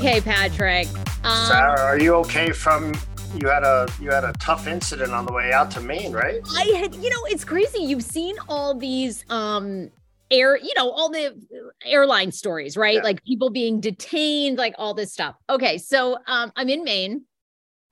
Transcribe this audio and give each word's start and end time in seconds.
okay, 0.00 0.20
Patrick. 0.20 0.88
Um, 1.24 1.46
Sarah, 1.46 1.80
are 1.80 1.98
you 1.98 2.14
okay 2.16 2.52
from 2.52 2.94
you 3.36 3.48
had 3.48 3.62
a 3.62 3.86
you 4.00 4.10
had 4.10 4.24
a 4.24 4.32
tough 4.40 4.66
incident 4.66 5.12
on 5.12 5.26
the 5.26 5.32
way 5.32 5.52
out 5.52 5.70
to 5.72 5.80
Maine, 5.80 6.12
right? 6.12 6.40
I 6.56 6.64
had, 6.78 6.94
you 6.94 7.10
know, 7.10 7.24
it's 7.26 7.44
crazy. 7.44 7.82
You've 7.82 8.02
seen 8.02 8.36
all 8.48 8.74
these 8.74 9.24
um 9.28 9.90
air, 10.30 10.56
you 10.56 10.72
know, 10.76 10.90
all 10.90 11.10
the 11.10 11.36
airline 11.84 12.32
stories, 12.32 12.76
right? 12.76 12.96
Yeah. 12.96 13.02
Like 13.02 13.22
people 13.24 13.50
being 13.50 13.80
detained, 13.80 14.58
like 14.58 14.74
all 14.78 14.94
this 14.94 15.12
stuff. 15.12 15.36
Okay, 15.48 15.78
so 15.78 16.16
um 16.26 16.50
I'm 16.56 16.68
in 16.68 16.82
Maine 16.82 17.22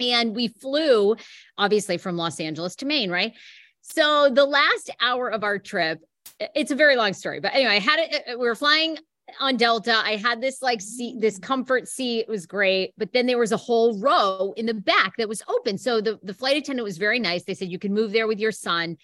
and 0.01 0.35
we 0.35 0.49
flew 0.49 1.15
obviously 1.59 1.99
from 1.99 2.17
Los 2.17 2.41
Angeles 2.41 2.75
to 2.77 2.87
Maine, 2.87 3.11
right? 3.11 3.35
So 3.83 4.31
the 4.33 4.45
last 4.45 4.91
hour 5.01 5.31
of 5.31 5.45
our 5.45 5.59
trip, 5.59 6.01
it's 6.41 6.71
a 6.71 6.77
very 6.77 6.97
long 6.97 7.13
story, 7.13 7.41
but 7.41 7.55
anyway, 7.55 7.77
I 7.77 7.79
had 7.79 7.99
it. 8.01 8.39
We 8.39 8.47
were 8.47 8.55
flying 8.55 8.99
on 9.41 9.57
Delta. 9.57 9.95
I 9.95 10.17
had 10.17 10.41
this 10.41 10.63
like 10.63 10.81
seat, 10.81 11.21
this 11.21 11.39
comfort 11.39 11.89
seat. 11.89 12.21
It 12.21 12.29
was 12.29 12.47
great. 12.47 12.95
But 12.97 13.13
then 13.13 13.27
there 13.27 13.39
was 13.39 13.53
a 13.53 13.57
whole 13.57 13.99
row 13.99 14.53
in 14.57 14.67
the 14.67 14.75
back 14.75 15.17
that 15.19 15.29
was 15.29 15.43
open. 15.49 15.79
So 15.79 16.01
the, 16.01 16.19
the 16.23 16.35
flight 16.35 16.57
attendant 16.57 16.85
was 16.85 16.99
very 16.99 17.19
nice. 17.19 17.45
They 17.45 17.55
said, 17.55 17.69
you 17.69 17.79
can 17.79 17.95
move 17.95 18.13
there 18.13 18.27
with 18.27 18.39
your 18.39 18.53
son. 18.53 18.97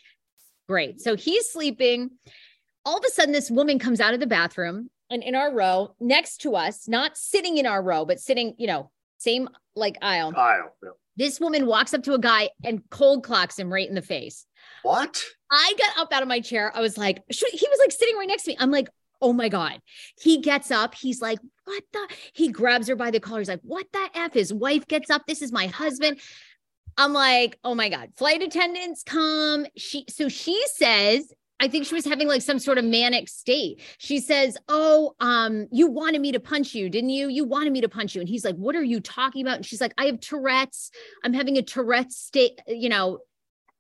Great. 0.68 1.00
So 1.00 1.16
he's 1.16 1.50
sleeping. 1.50 2.10
All 2.84 2.98
of 2.98 3.04
a 3.06 3.10
sudden, 3.10 3.32
this 3.32 3.50
woman 3.50 3.78
comes 3.78 4.00
out 4.00 4.14
of 4.14 4.20
the 4.20 4.26
bathroom 4.26 4.90
and 5.10 5.22
in 5.22 5.34
our 5.34 5.52
row 5.52 5.94
next 6.00 6.38
to 6.42 6.56
us, 6.56 6.88
not 6.88 7.16
sitting 7.16 7.58
in 7.58 7.66
our 7.66 7.82
row, 7.82 8.04
but 8.04 8.20
sitting, 8.20 8.54
you 8.58 8.66
know, 8.66 8.90
same 9.18 9.48
like 9.76 9.96
aisle. 10.02 10.32
Aisle. 10.36 10.74
Yeah. 10.82 10.90
This 11.16 11.38
woman 11.38 11.66
walks 11.66 11.94
up 11.94 12.02
to 12.04 12.14
a 12.14 12.18
guy 12.18 12.50
and 12.64 12.82
cold 12.90 13.24
clocks 13.24 13.58
him 13.58 13.72
right 13.72 13.88
in 13.88 13.94
the 13.94 14.02
face. 14.02 14.46
What? 14.82 15.22
I 15.50 15.74
got 15.78 15.98
up 15.98 16.12
out 16.12 16.22
of 16.22 16.28
my 16.28 16.40
chair. 16.40 16.72
I 16.74 16.80
was 16.80 16.98
like, 16.98 17.22
he 17.28 17.68
was 17.68 17.78
like 17.78 17.92
sitting 17.92 18.16
right 18.16 18.26
next 18.26 18.44
to 18.44 18.50
me. 18.50 18.56
I'm 18.58 18.70
like, 18.70 18.88
oh 19.24 19.32
my 19.32 19.48
God. 19.48 19.80
He 20.20 20.42
gets 20.42 20.70
up. 20.70 20.94
He's 20.94 21.22
like, 21.22 21.38
what 21.64 21.82
the? 21.94 22.08
He 22.34 22.48
grabs 22.48 22.88
her 22.88 22.94
by 22.94 23.10
the 23.10 23.20
collar. 23.20 23.40
He's 23.40 23.48
like, 23.48 23.62
what 23.62 23.86
the 23.90 24.06
F? 24.14 24.34
His 24.34 24.52
wife 24.52 24.86
gets 24.86 25.08
up. 25.08 25.22
This 25.26 25.40
is 25.40 25.50
my 25.50 25.66
husband. 25.66 26.20
I'm 26.98 27.14
like, 27.14 27.58
oh 27.64 27.74
my 27.74 27.88
God. 27.88 28.10
Flight 28.16 28.42
attendants 28.42 29.02
come. 29.02 29.66
She, 29.76 30.04
so 30.10 30.28
she 30.28 30.62
says, 30.74 31.32
I 31.58 31.68
think 31.68 31.86
she 31.86 31.94
was 31.94 32.04
having 32.04 32.28
like 32.28 32.42
some 32.42 32.58
sort 32.58 32.76
of 32.76 32.84
manic 32.84 33.28
state. 33.28 33.80
She 33.98 34.18
says, 34.18 34.58
"Oh, 34.68 35.14
um, 35.20 35.68
you 35.70 35.86
wanted 35.86 36.20
me 36.20 36.32
to 36.32 36.40
punch 36.40 36.74
you, 36.74 36.90
didn't 36.90 37.10
you? 37.10 37.28
You 37.28 37.44
wanted 37.44 37.72
me 37.72 37.80
to 37.82 37.88
punch 37.88 38.14
you." 38.14 38.20
And 38.20 38.28
he's 38.28 38.44
like, 38.44 38.56
"What 38.56 38.74
are 38.74 38.82
you 38.82 38.98
talking 38.98 39.40
about?" 39.40 39.58
And 39.58 39.64
she's 39.64 39.80
like, 39.80 39.94
"I 39.96 40.06
have 40.06 40.18
Tourette's. 40.18 40.90
I'm 41.22 41.32
having 41.32 41.56
a 41.56 41.62
Tourette's 41.62 42.16
state, 42.16 42.60
you 42.66 42.88
know, 42.88 43.20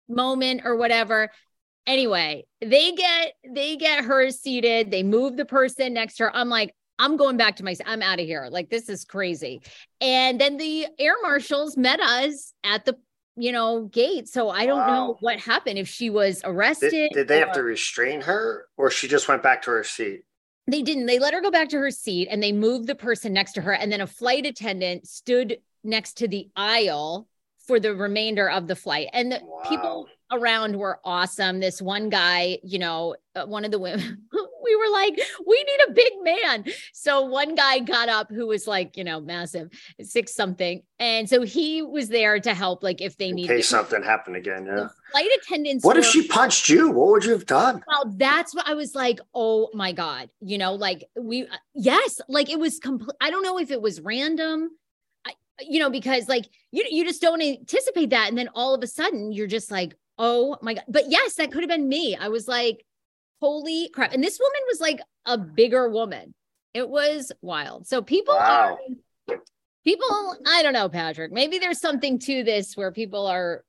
moment 0.08 0.62
or 0.64 0.76
whatever." 0.76 1.30
Anyway, 1.86 2.44
they 2.60 2.92
get 2.92 3.34
they 3.48 3.76
get 3.76 4.04
her 4.04 4.30
seated. 4.30 4.90
They 4.90 5.02
move 5.02 5.36
the 5.36 5.44
person 5.44 5.92
next 5.92 6.16
to 6.16 6.24
her. 6.24 6.36
I'm 6.36 6.48
like, 6.48 6.74
I'm 6.98 7.16
going 7.16 7.36
back 7.36 7.56
to 7.56 7.64
my 7.64 7.76
I'm 7.84 8.02
out 8.02 8.20
of 8.20 8.26
here. 8.26 8.48
Like 8.50 8.70
this 8.70 8.88
is 8.88 9.04
crazy. 9.04 9.62
And 10.00 10.40
then 10.40 10.56
the 10.56 10.86
air 10.98 11.14
marshals 11.22 11.76
met 11.76 12.00
us 12.00 12.52
at 12.64 12.84
the 12.84 12.96
you 13.36 13.52
know 13.52 13.84
gate. 13.86 14.28
So 14.28 14.48
I 14.48 14.66
don't 14.66 14.78
wow. 14.78 14.86
know 14.86 15.16
what 15.20 15.38
happened 15.38 15.78
if 15.78 15.88
she 15.88 16.08
was 16.08 16.40
arrested. 16.44 16.90
Did, 16.90 17.12
did 17.12 17.28
they 17.28 17.42
or, 17.42 17.46
have 17.46 17.54
to 17.54 17.62
restrain 17.62 18.22
her 18.22 18.66
or 18.76 18.90
she 18.90 19.08
just 19.08 19.28
went 19.28 19.42
back 19.42 19.62
to 19.62 19.70
her 19.70 19.84
seat? 19.84 20.22
They 20.66 20.80
didn't. 20.80 21.06
They 21.06 21.18
let 21.18 21.34
her 21.34 21.42
go 21.42 21.50
back 21.50 21.68
to 21.70 21.78
her 21.78 21.90
seat 21.90 22.28
and 22.30 22.42
they 22.42 22.52
moved 22.52 22.86
the 22.86 22.94
person 22.94 23.34
next 23.34 23.52
to 23.52 23.60
her 23.60 23.72
and 23.72 23.92
then 23.92 24.00
a 24.00 24.06
flight 24.06 24.46
attendant 24.46 25.06
stood 25.06 25.58
next 25.82 26.14
to 26.18 26.28
the 26.28 26.48
aisle 26.56 27.28
for 27.66 27.80
the 27.80 27.94
remainder 27.94 28.48
of 28.48 28.66
the 28.66 28.76
flight. 28.76 29.08
And 29.12 29.32
the 29.32 29.40
wow. 29.42 29.62
people 29.68 30.08
around 30.30 30.76
were 30.76 30.98
awesome. 31.04 31.60
This 31.60 31.80
one 31.80 32.08
guy, 32.08 32.58
you 32.62 32.78
know, 32.78 33.16
uh, 33.34 33.46
one 33.46 33.64
of 33.64 33.70
the 33.70 33.78
women, 33.78 34.26
we 34.62 34.76
were 34.76 34.92
like, 34.92 35.18
we 35.46 35.64
need 35.64 35.80
a 35.88 35.92
big 35.92 36.12
man. 36.22 36.64
So 36.92 37.22
one 37.22 37.54
guy 37.54 37.80
got 37.80 38.08
up 38.08 38.30
who 38.30 38.46
was 38.46 38.66
like, 38.66 38.96
you 38.96 39.04
know, 39.04 39.20
massive, 39.20 39.68
six 40.00 40.34
something. 40.34 40.82
And 40.98 41.28
so 41.28 41.42
he 41.42 41.82
was 41.82 42.08
there 42.08 42.40
to 42.40 42.54
help, 42.54 42.82
like 42.82 43.00
if 43.00 43.16
they 43.16 43.32
need 43.32 43.50
in 43.50 43.56
case 43.56 43.68
something 43.68 44.02
happened 44.02 44.36
again. 44.36 44.66
Yeah. 44.66 44.74
The 44.74 44.90
flight 45.12 45.30
attendants. 45.42 45.84
What 45.84 45.96
were, 45.96 46.00
if 46.00 46.06
she 46.06 46.26
punched 46.26 46.68
you? 46.68 46.90
What 46.90 47.08
would 47.08 47.24
you 47.24 47.32
have 47.32 47.46
done? 47.46 47.82
Well, 47.86 48.14
that's 48.16 48.54
what 48.54 48.66
I 48.68 48.74
was 48.74 48.94
like, 48.94 49.20
oh 49.34 49.70
my 49.74 49.92
God. 49.92 50.30
You 50.40 50.58
know, 50.58 50.74
like 50.74 51.04
we, 51.20 51.42
uh, 51.42 51.56
yes, 51.74 52.20
like 52.28 52.50
it 52.50 52.58
was 52.58 52.78
complete. 52.78 53.16
I 53.20 53.30
don't 53.30 53.42
know 53.42 53.58
if 53.58 53.70
it 53.70 53.80
was 53.80 54.00
random 54.00 54.70
you 55.60 55.78
know, 55.78 55.90
because 55.90 56.28
like 56.28 56.46
you 56.72 56.84
you 56.90 57.04
just 57.04 57.22
don't 57.22 57.40
anticipate 57.40 58.10
that, 58.10 58.28
and 58.28 58.36
then 58.36 58.48
all 58.54 58.74
of 58.74 58.82
a 58.82 58.86
sudden 58.86 59.32
you're 59.32 59.46
just 59.46 59.70
like, 59.70 59.94
oh 60.18 60.56
my 60.62 60.74
god! 60.74 60.84
But 60.88 61.04
yes, 61.08 61.34
that 61.34 61.52
could 61.52 61.62
have 61.62 61.70
been 61.70 61.88
me. 61.88 62.16
I 62.16 62.28
was 62.28 62.48
like, 62.48 62.84
holy 63.40 63.88
crap! 63.90 64.12
And 64.12 64.22
this 64.22 64.38
woman 64.40 64.60
was 64.68 64.80
like 64.80 65.00
a 65.26 65.38
bigger 65.38 65.88
woman. 65.88 66.34
It 66.72 66.88
was 66.88 67.30
wild. 67.40 67.86
So 67.86 68.02
people 68.02 68.34
wow. 68.34 68.78
are 69.28 69.36
people. 69.84 70.36
I 70.46 70.62
don't 70.62 70.72
know, 70.72 70.88
Patrick. 70.88 71.32
Maybe 71.32 71.58
there's 71.58 71.80
something 71.80 72.18
to 72.20 72.42
this 72.42 72.76
where 72.76 72.90
people 72.90 73.26
are. 73.26 73.64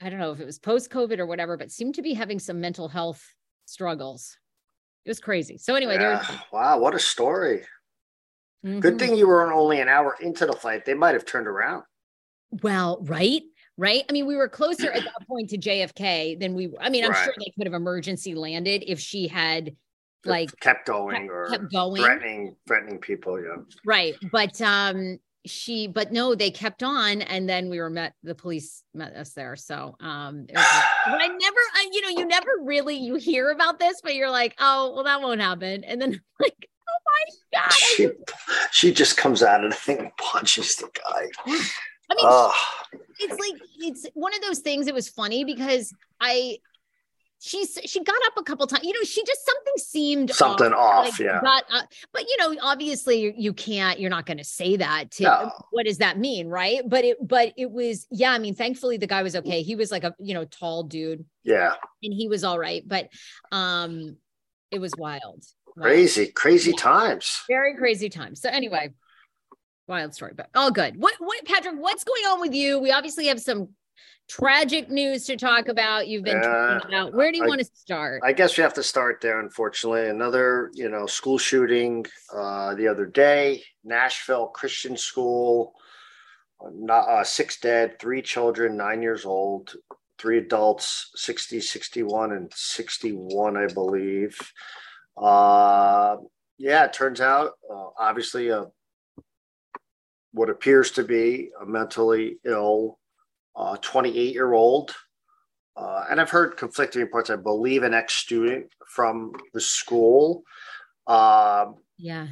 I 0.00 0.10
don't 0.10 0.20
know 0.20 0.32
if 0.32 0.40
it 0.40 0.46
was 0.46 0.58
post 0.58 0.90
COVID 0.90 1.18
or 1.18 1.26
whatever, 1.26 1.56
but 1.56 1.72
seem 1.72 1.92
to 1.94 2.02
be 2.02 2.14
having 2.14 2.38
some 2.38 2.60
mental 2.60 2.88
health 2.88 3.34
struggles. 3.64 4.36
It 5.04 5.10
was 5.10 5.20
crazy. 5.20 5.58
So 5.58 5.74
anyway, 5.74 5.94
yeah. 5.94 6.22
there. 6.22 6.40
Wow, 6.52 6.78
what 6.78 6.94
a 6.94 6.98
story! 6.98 7.62
Mm-hmm. 8.64 8.80
Good 8.80 8.98
thing 8.98 9.16
you 9.16 9.26
were 9.26 9.52
only 9.52 9.80
an 9.80 9.88
hour 9.88 10.16
into 10.20 10.46
the 10.46 10.52
flight. 10.52 10.84
They 10.84 10.94
might 10.94 11.14
have 11.14 11.24
turned 11.24 11.46
around. 11.46 11.84
Well, 12.62 12.98
right, 13.02 13.42
right. 13.78 14.04
I 14.08 14.12
mean, 14.12 14.26
we 14.26 14.36
were 14.36 14.48
closer 14.48 14.90
at 14.90 15.04
that 15.04 15.26
point 15.26 15.48
to 15.50 15.58
JFK 15.58 16.38
than 16.38 16.54
we. 16.54 16.70
I 16.78 16.90
mean, 16.90 17.04
I'm 17.04 17.12
right. 17.12 17.24
sure 17.24 17.34
they 17.38 17.52
could 17.56 17.66
have 17.66 17.74
emergency 17.74 18.34
landed 18.34 18.84
if 18.86 19.00
she 19.00 19.28
had 19.28 19.74
like 20.24 20.50
kept 20.60 20.86
going 20.86 21.22
kept, 21.22 21.30
or 21.30 21.46
kept 21.48 21.72
going, 21.72 22.02
threatening, 22.02 22.56
threatening 22.66 22.98
people. 22.98 23.40
Yeah, 23.40 23.62
right. 23.86 24.14
But 24.30 24.60
um, 24.60 25.18
she, 25.46 25.86
but 25.86 26.12
no, 26.12 26.34
they 26.34 26.50
kept 26.50 26.82
on, 26.82 27.22
and 27.22 27.48
then 27.48 27.70
we 27.70 27.80
were 27.80 27.90
met. 27.90 28.14
The 28.22 28.34
police 28.34 28.82
met 28.94 29.14
us 29.14 29.32
there. 29.32 29.56
So 29.56 29.96
um, 30.00 30.40
was, 30.40 30.48
but 31.06 31.20
I 31.20 31.28
never, 31.28 31.60
I, 31.74 31.90
you 31.92 32.02
know, 32.02 32.08
you 32.08 32.26
never 32.26 32.50
really 32.62 32.96
you 32.96 33.14
hear 33.16 33.50
about 33.50 33.78
this, 33.78 34.00
but 34.02 34.14
you're 34.14 34.30
like, 34.30 34.54
oh, 34.58 34.92
well, 34.94 35.04
that 35.04 35.20
won't 35.20 35.40
happen, 35.40 35.84
and 35.84 36.00
then 36.00 36.20
like 36.40 36.68
oh 36.88 36.98
my 37.06 37.60
god! 37.60 37.72
She, 37.72 38.10
she 38.72 38.92
just 38.92 39.16
comes 39.16 39.42
out 39.42 39.64
and 39.64 39.72
I 39.72 39.76
think 39.76 40.16
punches 40.18 40.76
the 40.76 40.88
guy. 40.94 41.28
I 42.10 42.14
mean, 42.14 42.52
it's 43.18 43.38
like 43.38 43.60
it's 43.78 44.06
one 44.14 44.34
of 44.34 44.42
those 44.42 44.60
things. 44.60 44.86
It 44.86 44.94
was 44.94 45.08
funny 45.08 45.44
because 45.44 45.92
I 46.20 46.58
she's 47.40 47.78
she 47.84 48.02
got 48.02 48.16
up 48.26 48.32
a 48.36 48.42
couple 48.42 48.66
times 48.66 48.82
you 48.82 48.92
know 48.92 49.04
she 49.04 49.24
just 49.24 49.46
something 49.46 49.74
seemed 49.76 50.28
something 50.34 50.72
off, 50.72 50.92
off 50.92 51.04
like 51.04 51.18
yeah 51.20 51.40
got, 51.40 51.62
uh, 51.72 51.82
but 52.12 52.22
you 52.22 52.36
know 52.36 52.56
obviously 52.60 53.20
you, 53.20 53.32
you 53.36 53.52
can't 53.52 54.00
you're 54.00 54.10
not 54.10 54.26
going 54.26 54.38
to 54.38 54.44
say 54.44 54.76
that 54.76 55.12
to 55.12 55.22
no. 55.22 55.52
what 55.70 55.86
does 55.86 55.98
that 55.98 56.18
mean 56.18 56.48
right 56.48 56.80
but 56.84 57.04
it 57.04 57.16
but 57.24 57.52
it 57.56 57.70
was 57.70 58.08
yeah 58.10 58.32
i 58.32 58.38
mean 58.40 58.56
thankfully 58.56 58.96
the 58.96 59.06
guy 59.06 59.22
was 59.22 59.36
okay 59.36 59.62
he 59.62 59.76
was 59.76 59.92
like 59.92 60.02
a 60.02 60.12
you 60.18 60.34
know 60.34 60.44
tall 60.46 60.82
dude 60.82 61.24
yeah 61.44 61.74
and 62.02 62.12
he 62.12 62.26
was 62.26 62.42
all 62.42 62.58
right 62.58 62.82
but 62.88 63.08
um 63.52 64.16
it 64.72 64.80
was 64.80 64.92
wild 64.98 65.44
Crazy, 65.80 66.26
crazy 66.26 66.70
yeah. 66.70 66.76
times. 66.76 67.42
Very 67.48 67.76
crazy 67.76 68.08
times. 68.08 68.40
So 68.40 68.48
anyway, 68.48 68.90
wild 69.88 70.14
story, 70.14 70.32
but 70.36 70.48
all 70.54 70.70
good. 70.70 71.00
What 71.00 71.14
what 71.18 71.44
Patrick, 71.44 71.76
what's 71.78 72.04
going 72.04 72.24
on 72.26 72.40
with 72.40 72.54
you? 72.54 72.78
We 72.78 72.92
obviously 72.92 73.26
have 73.26 73.40
some 73.40 73.70
tragic 74.28 74.90
news 74.90 75.24
to 75.24 75.36
talk 75.36 75.68
about. 75.68 76.06
You've 76.06 76.24
been 76.24 76.38
uh, 76.38 76.78
talking 76.78 76.94
about. 76.94 77.14
Where 77.14 77.32
do 77.32 77.38
you 77.38 77.44
I, 77.44 77.48
want 77.48 77.60
to 77.60 77.64
start? 77.72 78.22
I 78.24 78.32
guess 78.32 78.56
we 78.56 78.62
have 78.62 78.74
to 78.74 78.82
start 78.82 79.20
there. 79.20 79.40
Unfortunately, 79.40 80.08
another 80.08 80.70
you 80.74 80.88
know 80.88 81.06
school 81.06 81.38
shooting 81.38 82.06
uh, 82.34 82.74
the 82.74 82.88
other 82.88 83.06
day, 83.06 83.62
Nashville 83.84 84.48
Christian 84.48 84.96
School. 84.96 85.74
Not 86.72 87.08
uh, 87.08 87.24
six 87.24 87.60
dead, 87.60 88.00
three 88.00 88.20
children, 88.20 88.76
nine 88.76 89.00
years 89.00 89.24
old, 89.24 89.74
three 90.18 90.38
adults, 90.38 91.12
60, 91.14 91.60
61, 91.60 92.32
and 92.32 92.52
61, 92.52 93.56
I 93.56 93.66
believe. 93.68 94.36
Uh, 95.16 96.16
yeah, 96.58 96.84
it 96.84 96.92
turns 96.92 97.20
out, 97.20 97.52
uh, 97.72 97.86
obviously, 97.96 98.48
a, 98.48 98.66
what 100.38 100.48
appears 100.48 100.92
to 100.92 101.02
be 101.02 101.50
a 101.60 101.66
mentally 101.66 102.38
ill 102.44 102.98
28 103.82 104.16
uh, 104.16 104.32
year 104.32 104.52
old. 104.52 104.94
Uh, 105.76 106.04
and 106.10 106.20
I've 106.20 106.30
heard 106.30 106.56
conflicting 106.56 107.02
reports. 107.02 107.28
I 107.28 107.36
believe 107.36 107.82
an 107.82 107.92
ex 107.92 108.14
student 108.14 108.66
from 108.86 109.32
the 109.52 109.60
school. 109.60 110.44
Um, 111.06 111.76
yeah. 111.96 112.28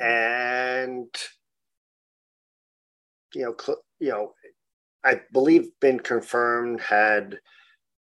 And, 0.00 1.08
you 3.34 3.42
know, 3.42 3.54
cl- 3.60 3.82
you 4.00 4.08
know, 4.08 4.32
I 5.04 5.20
believe 5.32 5.68
been 5.80 6.00
confirmed 6.00 6.80
had 6.80 7.38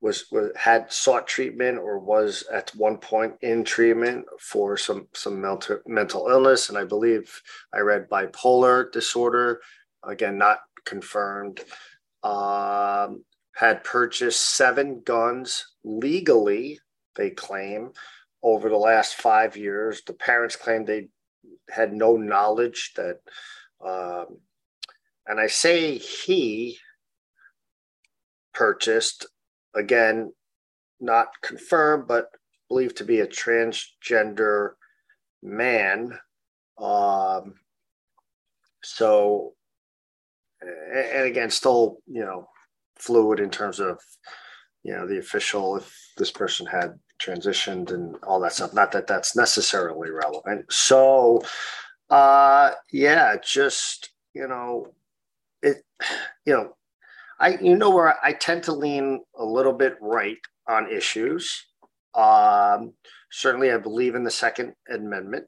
was, 0.00 0.26
was 0.30 0.50
had 0.56 0.92
sought 0.92 1.26
treatment 1.26 1.78
or 1.78 1.98
was 1.98 2.44
at 2.52 2.70
one 2.74 2.96
point 2.96 3.34
in 3.42 3.64
treatment 3.64 4.24
for 4.38 4.76
some 4.76 5.08
some 5.14 5.40
mental 5.40 5.78
mental 5.86 6.28
illness, 6.28 6.68
and 6.68 6.78
I 6.78 6.84
believe 6.84 7.42
I 7.74 7.80
read 7.80 8.08
bipolar 8.08 8.90
disorder. 8.90 9.60
Again, 10.02 10.38
not 10.38 10.60
confirmed. 10.86 11.60
Um, 12.22 13.24
had 13.54 13.84
purchased 13.84 14.40
seven 14.40 15.02
guns 15.04 15.66
legally. 15.84 16.80
They 17.16 17.30
claim 17.30 17.90
over 18.42 18.70
the 18.70 18.76
last 18.76 19.16
five 19.16 19.56
years. 19.56 20.02
The 20.06 20.14
parents 20.14 20.56
claim 20.56 20.84
they 20.84 21.08
had 21.68 21.92
no 21.92 22.16
knowledge 22.16 22.92
that, 22.96 23.20
um, 23.84 24.38
and 25.26 25.38
I 25.38 25.46
say 25.46 25.98
he 25.98 26.78
purchased 28.54 29.26
again, 29.74 30.32
not 31.00 31.28
confirmed, 31.42 32.06
but 32.06 32.30
believed 32.68 32.96
to 32.98 33.04
be 33.04 33.20
a 33.20 33.26
transgender 33.26 34.70
man. 35.42 36.18
Um, 36.78 37.54
so, 38.82 39.54
and 40.60 41.24
again, 41.24 41.50
still, 41.50 41.98
you 42.06 42.24
know, 42.24 42.48
fluid 42.98 43.40
in 43.40 43.50
terms 43.50 43.80
of, 43.80 43.98
you 44.82 44.92
know, 44.92 45.06
the 45.06 45.18
official, 45.18 45.76
if 45.76 45.94
this 46.16 46.30
person 46.30 46.66
had 46.66 46.98
transitioned 47.20 47.92
and 47.92 48.16
all 48.22 48.40
that 48.40 48.52
stuff. 48.52 48.74
Not 48.74 48.92
that 48.92 49.06
that's 49.06 49.36
necessarily 49.36 50.10
relevant. 50.10 50.72
So, 50.72 51.42
uh, 52.08 52.72
yeah, 52.92 53.36
just, 53.44 54.10
you 54.34 54.48
know, 54.48 54.86
it, 55.62 55.82
you 56.46 56.54
know, 56.54 56.76
I, 57.40 57.56
you 57.60 57.74
know, 57.74 57.90
where 57.90 58.14
I 58.22 58.34
tend 58.34 58.64
to 58.64 58.72
lean 58.72 59.24
a 59.34 59.44
little 59.44 59.72
bit 59.72 59.96
right 60.00 60.36
on 60.68 60.92
issues. 60.92 61.66
Um, 62.14 62.92
certainly, 63.32 63.72
I 63.72 63.78
believe 63.78 64.14
in 64.14 64.24
the 64.24 64.30
Second 64.30 64.74
Amendment. 64.90 65.46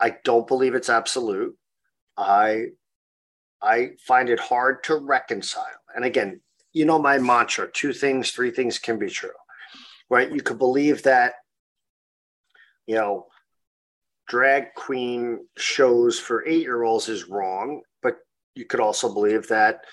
I 0.00 0.16
don't 0.24 0.46
believe 0.46 0.74
it's 0.74 0.88
absolute. 0.88 1.54
I 2.16 2.68
I 3.60 3.90
find 4.06 4.30
it 4.30 4.40
hard 4.40 4.82
to 4.84 4.96
reconcile. 4.96 5.64
And 5.94 6.04
again, 6.04 6.40
you 6.72 6.86
know 6.86 6.98
my 6.98 7.18
mantra: 7.18 7.70
two 7.70 7.92
things, 7.92 8.30
three 8.30 8.50
things 8.50 8.78
can 8.78 8.98
be 8.98 9.10
true. 9.10 9.30
Right? 10.08 10.32
You 10.32 10.40
could 10.40 10.58
believe 10.58 11.02
that, 11.02 11.34
you 12.86 12.94
know, 12.94 13.26
drag 14.26 14.72
queen 14.74 15.46
shows 15.58 16.18
for 16.18 16.46
eight-year-olds 16.46 17.10
is 17.10 17.28
wrong, 17.28 17.82
but 18.02 18.16
you 18.54 18.64
could 18.64 18.80
also 18.80 19.12
believe 19.12 19.48
that 19.48 19.84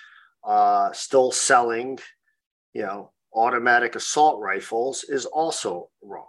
uh, 0.45 0.91
still 0.91 1.31
selling, 1.31 1.99
you 2.73 2.83
know, 2.83 3.11
automatic 3.33 3.95
assault 3.95 4.39
rifles 4.39 5.03
is 5.03 5.25
also 5.25 5.89
wrong. 6.01 6.27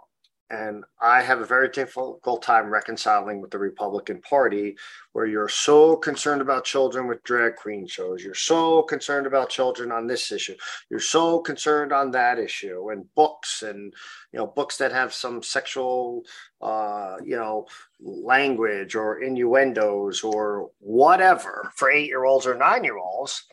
And 0.49 0.85
I 1.01 1.21
have 1.21 1.41
a 1.41 1.45
very 1.45 1.67
difficult 1.67 2.41
time 2.41 2.69
reconciling 2.69 3.41
with 3.41 3.51
the 3.51 3.59
Republican 3.59 4.21
Party, 4.21 4.77
where 5.11 5.25
you're 5.25 5.49
so 5.49 5.97
concerned 5.97 6.41
about 6.41 6.63
children 6.63 7.05
with 7.05 7.21
drag 7.23 7.57
queen 7.57 7.85
shows. 7.85 8.23
You're 8.23 8.33
so 8.33 8.81
concerned 8.83 9.27
about 9.27 9.49
children 9.49 9.91
on 9.91 10.07
this 10.07 10.31
issue. 10.31 10.55
You're 10.89 11.01
so 11.01 11.39
concerned 11.39 11.91
on 11.91 12.11
that 12.11 12.39
issue, 12.39 12.91
and 12.91 13.13
books, 13.13 13.61
and 13.61 13.93
you 14.31 14.39
know, 14.39 14.47
books 14.47 14.77
that 14.77 14.93
have 14.93 15.13
some 15.13 15.43
sexual, 15.43 16.23
uh, 16.61 17.17
you 17.21 17.35
know, 17.35 17.65
language 17.99 18.95
or 18.95 19.21
innuendos 19.21 20.23
or 20.23 20.69
whatever 20.79 21.73
for 21.75 21.91
eight-year-olds 21.91 22.47
or 22.47 22.55
nine-year-olds. 22.55 23.43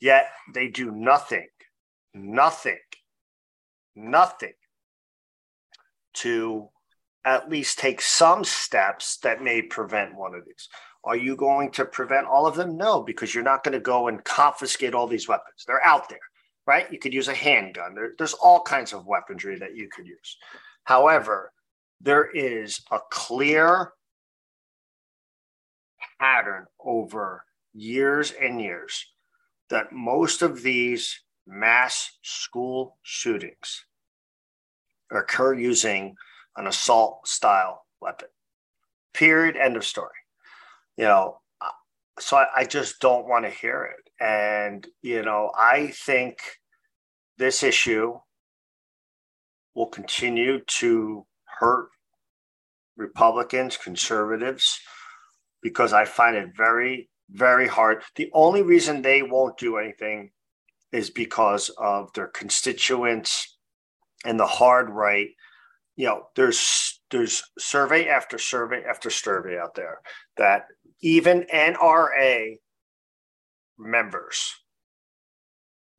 Yet 0.00 0.28
they 0.54 0.68
do 0.68 0.90
nothing, 0.90 1.48
nothing, 2.14 2.78
nothing 3.94 4.54
to 6.14 6.68
at 7.24 7.50
least 7.50 7.78
take 7.78 8.00
some 8.00 8.44
steps 8.44 9.18
that 9.18 9.42
may 9.42 9.60
prevent 9.60 10.14
one 10.14 10.34
of 10.34 10.44
these. 10.46 10.68
Are 11.04 11.16
you 11.16 11.36
going 11.36 11.70
to 11.72 11.84
prevent 11.84 12.26
all 12.26 12.46
of 12.46 12.56
them? 12.56 12.76
No, 12.76 13.02
because 13.02 13.34
you're 13.34 13.44
not 13.44 13.62
going 13.62 13.72
to 13.72 13.80
go 13.80 14.08
and 14.08 14.24
confiscate 14.24 14.94
all 14.94 15.06
these 15.06 15.28
weapons. 15.28 15.64
They're 15.66 15.84
out 15.84 16.08
there, 16.08 16.18
right? 16.66 16.90
You 16.90 16.98
could 16.98 17.14
use 17.14 17.28
a 17.28 17.34
handgun. 17.34 17.94
There, 17.94 18.12
there's 18.16 18.34
all 18.34 18.62
kinds 18.62 18.92
of 18.92 19.06
weaponry 19.06 19.58
that 19.58 19.76
you 19.76 19.88
could 19.94 20.06
use. 20.06 20.36
However, 20.84 21.52
there 22.00 22.30
is 22.30 22.80
a 22.90 22.98
clear 23.10 23.92
pattern 26.18 26.66
over 26.82 27.44
years 27.72 28.32
and 28.32 28.60
years 28.60 29.06
that 29.70 29.92
most 29.92 30.42
of 30.42 30.62
these 30.62 31.20
mass 31.46 32.18
school 32.22 32.98
shootings 33.02 33.84
occur 35.10 35.54
using 35.54 36.14
an 36.56 36.66
assault 36.66 37.26
style 37.26 37.86
weapon. 38.00 38.28
Period. 39.14 39.56
End 39.56 39.76
of 39.76 39.84
story. 39.84 40.10
You 40.96 41.04
know, 41.04 41.40
so 42.18 42.36
I, 42.36 42.46
I 42.56 42.64
just 42.64 43.00
don't 43.00 43.28
want 43.28 43.44
to 43.44 43.50
hear 43.50 43.84
it. 43.96 44.10
And, 44.22 44.86
you 45.02 45.22
know, 45.22 45.50
I 45.56 45.88
think 45.88 46.38
this 47.38 47.62
issue 47.62 48.18
will 49.74 49.86
continue 49.86 50.60
to 50.66 51.26
hurt 51.44 51.88
Republicans, 52.96 53.76
conservatives, 53.76 54.78
because 55.62 55.92
I 55.92 56.04
find 56.04 56.36
it 56.36 56.50
very, 56.56 57.08
very 57.32 57.68
hard. 57.68 58.02
The 58.16 58.30
only 58.32 58.62
reason 58.62 59.02
they 59.02 59.22
won't 59.22 59.58
do 59.58 59.76
anything 59.76 60.30
is 60.92 61.10
because 61.10 61.70
of 61.78 62.12
their 62.14 62.28
constituents 62.28 63.56
and 64.24 64.38
the 64.38 64.46
hard 64.46 64.90
right, 64.90 65.28
you 65.96 66.06
know, 66.06 66.24
there's 66.36 67.00
there's 67.10 67.42
survey 67.58 68.08
after 68.08 68.38
survey 68.38 68.84
after 68.88 69.10
survey 69.10 69.58
out 69.58 69.74
there 69.74 70.00
that 70.36 70.66
even 71.00 71.46
NRA 71.52 72.56
members 73.78 74.54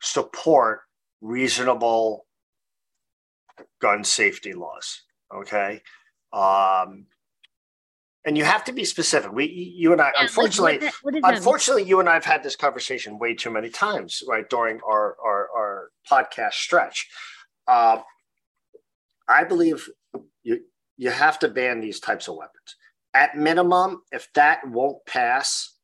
support 0.02 0.82
reasonable 1.22 2.26
gun 3.80 4.04
safety 4.04 4.54
laws. 4.54 5.02
Okay. 5.34 5.82
Um, 6.34 7.06
and 8.26 8.38
you 8.38 8.44
have 8.44 8.64
to 8.66 8.72
be 8.72 8.86
specific. 8.86 9.32
We, 9.32 9.46
you 9.48 9.92
and 9.92 10.02
I, 10.02 10.12
yeah, 10.16 10.24
unfortunately, 10.24 10.80
like 10.80 10.94
what, 11.02 11.16
what 11.16 11.36
unfortunately, 11.36 11.84
you 11.84 12.00
and 12.00 12.08
I 12.08 12.14
have 12.14 12.26
had 12.26 12.44
this 12.44 12.56
conversation 12.56 13.18
way 13.18 13.34
too 13.34 13.50
many 13.50 13.70
times, 13.70 14.22
right, 14.28 14.48
during 14.50 14.80
our 14.88 15.18
our, 15.24 15.50
our 15.56 15.90
podcast 16.10 16.54
stretch. 16.54 17.10
Uh, 17.68 18.00
I 19.28 19.44
believe 19.44 19.90
you 20.44 20.62
you 20.98 21.10
have 21.10 21.40
to 21.40 21.48
ban 21.48 21.80
these 21.80 22.00
types 22.00 22.28
of 22.28 22.36
weapons. 22.36 22.76
At 23.14 23.36
minimum, 23.36 24.04
if 24.12 24.32
that 24.36 24.68
won't 24.68 25.06
pass, 25.06 25.78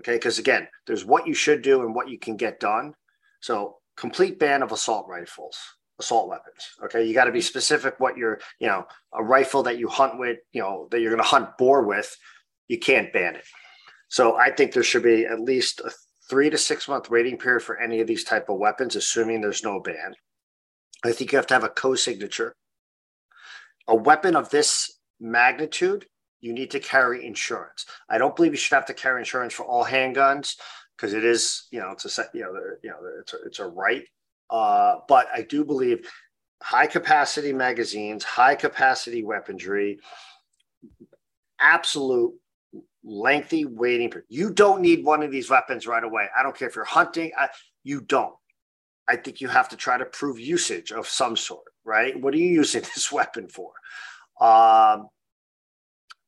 okay, 0.00 0.14
because 0.14 0.38
again, 0.38 0.68
there's 0.86 1.04
what 1.04 1.26
you 1.26 1.34
should 1.34 1.62
do 1.62 1.80
and 1.80 1.94
what 1.94 2.08
you 2.08 2.18
can 2.18 2.36
get 2.36 2.60
done. 2.60 2.94
So 3.40 3.78
complete 3.96 4.38
ban 4.38 4.62
of 4.62 4.70
assault 4.70 5.06
rifles, 5.08 5.56
assault 5.98 6.28
weapons. 6.28 6.68
Okay, 6.84 7.04
you 7.04 7.14
got 7.14 7.24
to 7.24 7.32
be 7.32 7.38
mm-hmm. 7.38 7.46
specific 7.46 7.94
what 7.98 8.16
you're, 8.16 8.40
you 8.60 8.66
know, 8.66 8.86
a 9.12 9.22
rifle 9.22 9.62
that 9.64 9.78
you 9.78 9.88
hunt 9.88 10.18
with, 10.18 10.38
you 10.52 10.62
know, 10.62 10.88
that 10.90 11.00
you're 11.00 11.10
going 11.10 11.22
to 11.22 11.28
hunt 11.28 11.56
boar 11.58 11.84
with, 11.84 12.16
you 12.68 12.78
can't 12.78 13.12
ban 13.12 13.36
it. 13.36 13.44
So 14.08 14.36
I 14.36 14.50
think 14.50 14.72
there 14.72 14.82
should 14.82 15.02
be 15.02 15.26
at 15.26 15.40
least 15.40 15.80
a 15.80 15.90
three 16.30 16.50
to 16.50 16.58
six 16.58 16.88
month 16.88 17.10
waiting 17.10 17.38
period 17.38 17.62
for 17.62 17.78
any 17.78 18.00
of 18.00 18.06
these 18.06 18.24
type 18.24 18.48
of 18.48 18.58
weapons, 18.58 18.96
assuming 18.96 19.40
there's 19.40 19.64
no 19.64 19.80
ban. 19.80 20.14
I 21.04 21.12
think 21.12 21.32
you 21.32 21.36
have 21.36 21.46
to 21.48 21.54
have 21.54 21.64
a 21.64 21.68
co-signature. 21.68 22.54
A 23.86 23.94
weapon 23.94 24.36
of 24.36 24.50
this 24.50 24.98
magnitude, 25.20 26.06
you 26.40 26.52
need 26.52 26.70
to 26.72 26.80
carry 26.80 27.24
insurance. 27.24 27.86
I 28.08 28.18
don't 28.18 28.36
believe 28.36 28.52
you 28.52 28.58
should 28.58 28.74
have 28.74 28.86
to 28.86 28.94
carry 28.94 29.20
insurance 29.20 29.54
for 29.54 29.64
all 29.64 29.84
handguns 29.84 30.54
because 30.96 31.14
it 31.14 31.24
is, 31.24 31.66
you 31.70 31.80
know, 31.80 31.90
it's 31.92 32.04
a 32.04 32.10
set, 32.10 32.28
you 32.34 32.42
know, 32.42 32.52
you 32.82 32.90
know, 32.90 32.96
it's 33.20 33.32
a, 33.32 33.36
it's 33.46 33.58
a 33.60 33.66
right. 33.66 34.04
Uh, 34.50 34.96
but 35.08 35.26
I 35.34 35.42
do 35.42 35.64
believe 35.64 36.08
high 36.62 36.86
capacity 36.86 37.52
magazines, 37.52 38.24
high 38.24 38.54
capacity 38.54 39.22
weaponry, 39.22 39.98
absolute 41.60 42.34
lengthy 43.04 43.64
waiting 43.64 44.10
period. 44.10 44.26
You 44.28 44.50
don't 44.50 44.80
need 44.80 45.04
one 45.04 45.22
of 45.22 45.30
these 45.30 45.50
weapons 45.50 45.86
right 45.86 46.02
away. 46.02 46.28
I 46.38 46.42
don't 46.42 46.56
care 46.56 46.68
if 46.68 46.76
you're 46.76 46.84
hunting. 46.84 47.32
I, 47.38 47.48
you 47.84 48.00
don't. 48.00 48.34
I 49.08 49.16
think 49.16 49.40
you 49.40 49.48
have 49.48 49.68
to 49.70 49.76
try 49.76 49.96
to 49.96 50.04
prove 50.04 50.38
usage 50.38 50.92
of 50.92 51.08
some 51.08 51.36
sort, 51.36 51.64
right? 51.84 52.18
What 52.20 52.34
are 52.34 52.38
you 52.38 52.48
using 52.48 52.82
this 52.94 53.10
weapon 53.10 53.48
for? 53.48 53.72
Um, 54.40 55.08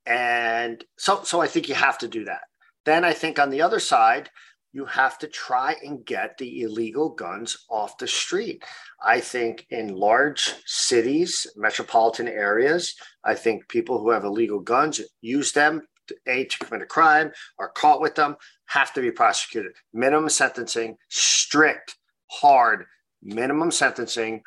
and 0.07 0.83
so, 0.99 1.23
so 1.23 1.41
I 1.41 1.47
think 1.47 1.69
you 1.69 1.75
have 1.75 1.99
to 1.99 2.09
do 2.09 2.25
that. 2.25 2.43
Then 2.87 3.05
I 3.05 3.13
think 3.13 3.39
on 3.39 3.51
the 3.51 3.63
other 3.63 3.79
side, 3.79 4.31
you 4.73 4.85
have 4.85 5.19
to 5.19 5.27
try 5.27 5.75
and 5.83 6.05
get 6.05 6.39
the 6.39 6.63
illegal 6.63 7.09
guns 7.09 7.67
off 7.69 7.99
the 7.99 8.07
street. 8.07 8.63
I 9.05 9.21
think 9.21 9.67
in 9.71 9.95
large 9.97 10.55
cities, 10.65 11.47
metropolitan 11.57 12.29
areas, 12.29 12.95
I 13.25 13.35
think 13.35 13.69
people 13.69 13.99
who 13.99 14.11
have 14.11 14.25
illegal 14.25 14.61
guns 14.61 15.01
use 15.21 15.53
them 15.53 15.83
to, 16.07 16.17
a 16.27 16.45
to 16.45 16.59
commit 16.59 16.83
a 16.83 16.87
crime, 16.87 17.33
are 17.59 17.71
caught 17.71 18.01
with 18.01 18.15
them, 18.15 18.37
have 18.67 18.93
to 18.95 19.01
be 19.01 19.11
prosecuted. 19.11 19.73
Minimum 19.93 20.29
sentencing, 20.29 20.97
strict 21.09 21.97
hard 22.31 22.87
minimum 23.23 23.71
sentencing 23.71 24.43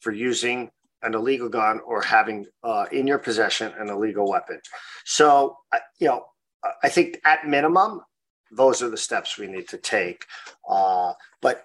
for 0.00 0.12
using 0.12 0.70
an 1.02 1.14
illegal 1.14 1.48
gun 1.48 1.80
or 1.86 2.02
having 2.02 2.44
uh, 2.64 2.86
in 2.90 3.06
your 3.06 3.18
possession 3.18 3.72
an 3.78 3.88
illegal 3.88 4.28
weapon. 4.28 4.60
So, 5.04 5.56
you 6.00 6.08
know, 6.08 6.24
I 6.82 6.88
think 6.88 7.20
at 7.24 7.46
minimum, 7.46 8.00
those 8.52 8.82
are 8.82 8.90
the 8.90 8.96
steps 8.96 9.38
we 9.38 9.46
need 9.46 9.68
to 9.68 9.78
take. 9.78 10.24
Uh, 10.68 11.12
but 11.42 11.64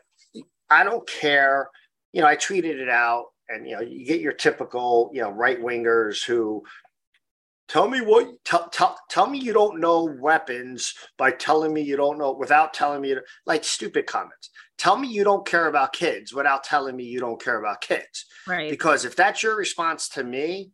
I 0.70 0.84
don't 0.84 1.08
care. 1.08 1.70
You 2.12 2.22
know, 2.22 2.28
I 2.28 2.36
tweeted 2.36 2.80
it 2.80 2.90
out, 2.90 3.26
and 3.50 3.68
you 3.68 3.76
know, 3.76 3.82
you 3.82 4.06
get 4.06 4.22
your 4.22 4.34
typical, 4.34 5.10
you 5.14 5.22
know, 5.22 5.32
right 5.32 5.60
wingers 5.62 6.24
who 6.24 6.64
Tell 7.70 7.90
me 7.90 8.02
what 8.02 8.28
tell, 8.44 8.70
tell, 8.70 9.00
tell 9.10 9.28
me 9.28 9.40
you 9.40 9.54
don't 9.54 9.80
know 9.80 10.16
weapons 10.20 10.94
by 11.18 11.32
telling 11.32 11.74
me 11.74 11.82
you 11.82 11.96
don't 11.96 12.18
know 12.18 12.34
without 12.34 12.74
telling 12.74 13.02
me 13.02 13.16
like 13.46 13.64
stupid 13.64 14.06
comments. 14.06 14.50
Tell 14.78 14.98
me 14.98 15.08
you 15.08 15.24
don't 15.24 15.46
care 15.46 15.68
about 15.68 15.94
kids 15.94 16.34
without 16.34 16.64
telling 16.64 16.96
me 16.96 17.06
you 17.06 17.20
don't 17.20 17.42
care 17.42 17.60
about 17.60 17.82
kids. 17.82 18.26
Right. 18.48 18.70
Because 18.70 19.06
if 19.06 19.16
that's 19.16 19.42
your 19.42 19.56
response 19.56 20.10
to 20.10 20.24
me, 20.24 20.72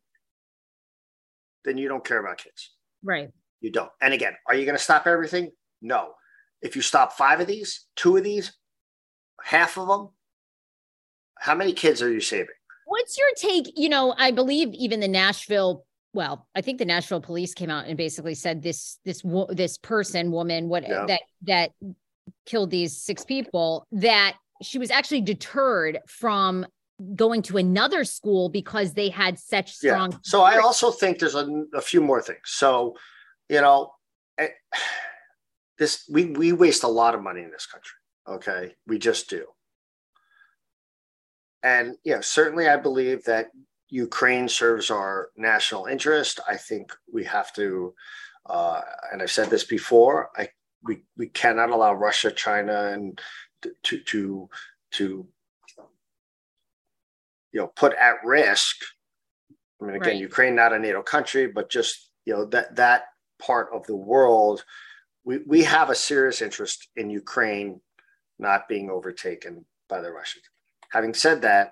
then 1.64 1.78
you 1.78 1.88
don't 1.88 2.04
care 2.04 2.20
about 2.20 2.40
kids. 2.40 2.72
Right. 3.04 3.30
You 3.62 3.72
don't. 3.72 3.92
And 4.02 4.14
again, 4.14 4.34
are 4.48 4.56
you 4.56 4.66
going 4.66 4.78
to 4.78 4.84
stop 4.84 5.06
everything? 5.06 5.52
No. 5.82 6.14
If 6.62 6.76
you 6.76 6.82
stop 6.82 7.14
five 7.14 7.40
of 7.40 7.48
these, 7.48 7.86
two 7.96 8.18
of 8.18 8.24
these, 8.24 8.54
half 9.42 9.78
of 9.78 9.88
them, 9.88 10.10
how 11.38 11.56
many 11.56 11.74
kids 11.74 12.02
are 12.02 12.12
you 12.12 12.20
saving? 12.20 12.48
What's 12.86 13.18
your 13.18 13.30
take? 13.38 13.72
You 13.78 13.90
know, 13.90 14.14
I 14.18 14.32
believe 14.32 14.74
even 14.74 15.00
the 15.00 15.08
Nashville 15.08 15.86
well, 16.14 16.48
I 16.56 16.62
think 16.62 16.80
the 16.80 16.86
Nashville 16.86 17.22
police 17.22 17.54
came 17.54 17.70
out 17.70 17.86
and 17.86 17.96
basically 17.96 18.36
said 18.36 18.64
this 18.64 19.00
this 19.06 19.24
this 19.50 19.78
person, 19.78 20.32
woman, 20.32 20.68
what 20.68 20.88
yeah. 20.88 21.06
that 21.06 21.22
that 21.44 21.72
killed 22.46 22.72
these 22.72 22.98
six 22.98 23.24
people, 23.24 23.86
that 23.92 24.36
she 24.62 24.80
was 24.80 24.92
actually 24.92 25.22
deterred 25.22 26.00
from 26.08 26.66
going 27.16 27.42
to 27.44 27.58
another 27.58 28.04
school 28.04 28.50
because 28.50 28.94
they 28.94 29.10
had 29.10 29.40
such 29.40 29.74
strong. 29.74 30.12
Yeah. 30.12 30.18
So 30.24 30.42
I 30.42 30.58
also 30.58 30.92
think 30.92 31.20
there's 31.20 31.36
a, 31.36 31.64
a 31.74 31.82
few 31.82 32.02
more 32.02 32.22
things. 32.22 32.42
So, 32.46 32.98
you 33.48 33.62
know, 33.62 33.92
eh, 34.38 34.50
this 35.80 36.04
we 36.10 36.26
we 36.26 36.52
waste 36.52 36.84
a 36.84 36.88
lot 36.88 37.16
of 37.16 37.24
money 37.24 37.42
in 37.42 37.52
this 37.52 37.66
country. 37.66 37.98
Okay, 38.28 38.76
we 38.86 39.00
just 39.00 39.30
do. 39.30 39.46
And 41.64 41.96
yeah, 42.04 42.20
certainly 42.22 42.68
I 42.68 42.78
believe 42.78 43.24
that 43.26 43.48
Ukraine 43.90 44.48
serves 44.48 44.92
our 44.92 45.30
national 45.36 45.88
interest. 45.88 46.40
I 46.48 46.58
think 46.58 46.94
we 47.12 47.24
have 47.26 47.52
to, 47.54 47.94
uh, 48.46 48.82
and 49.12 49.22
I've 49.22 49.32
said 49.32 49.50
this 49.50 49.64
before. 49.64 50.30
I 50.38 50.50
we 50.84 51.04
we 51.18 51.28
cannot 51.28 51.72
allow 51.72 51.94
Russia, 51.94 52.32
China, 52.32 52.90
and 52.94 53.20
to 53.84 54.00
to 54.00 54.50
to 54.92 55.28
you 57.52 57.60
know 57.60 57.68
put 57.68 57.94
at 57.94 58.24
risk. 58.24 58.78
I 59.82 59.86
mean, 59.86 59.96
again, 59.96 60.14
right. 60.14 60.22
Ukraine 60.22 60.56
not 60.56 60.74
a 60.74 60.80
NATO 60.80 61.02
country, 61.02 61.48
but 61.48 61.70
just 61.70 62.12
you 62.26 62.34
know 62.34 62.46
that 62.46 62.76
that 62.76 63.06
part 63.40 63.70
of 63.74 63.86
the 63.88 63.96
world, 63.96 64.64
we 65.30 65.36
we 65.54 65.62
have 65.76 65.90
a 65.90 65.96
serious 66.10 66.42
interest 66.42 66.88
in 66.96 67.10
Ukraine 67.24 67.82
not 68.38 68.68
being 68.68 68.88
overtaken 68.90 69.54
by 69.92 70.00
the 70.02 70.12
Russians. 70.12 70.46
Having 70.98 71.14
said 71.14 71.42
that, 71.44 71.66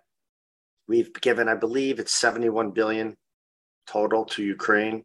We've 0.88 1.14
given, 1.14 1.50
I 1.50 1.56
believe 1.56 2.00
it's 2.00 2.14
71 2.14 2.72
billion 2.72 3.18
total 3.86 4.24
to 4.26 4.44
Ukraine. 4.44 5.04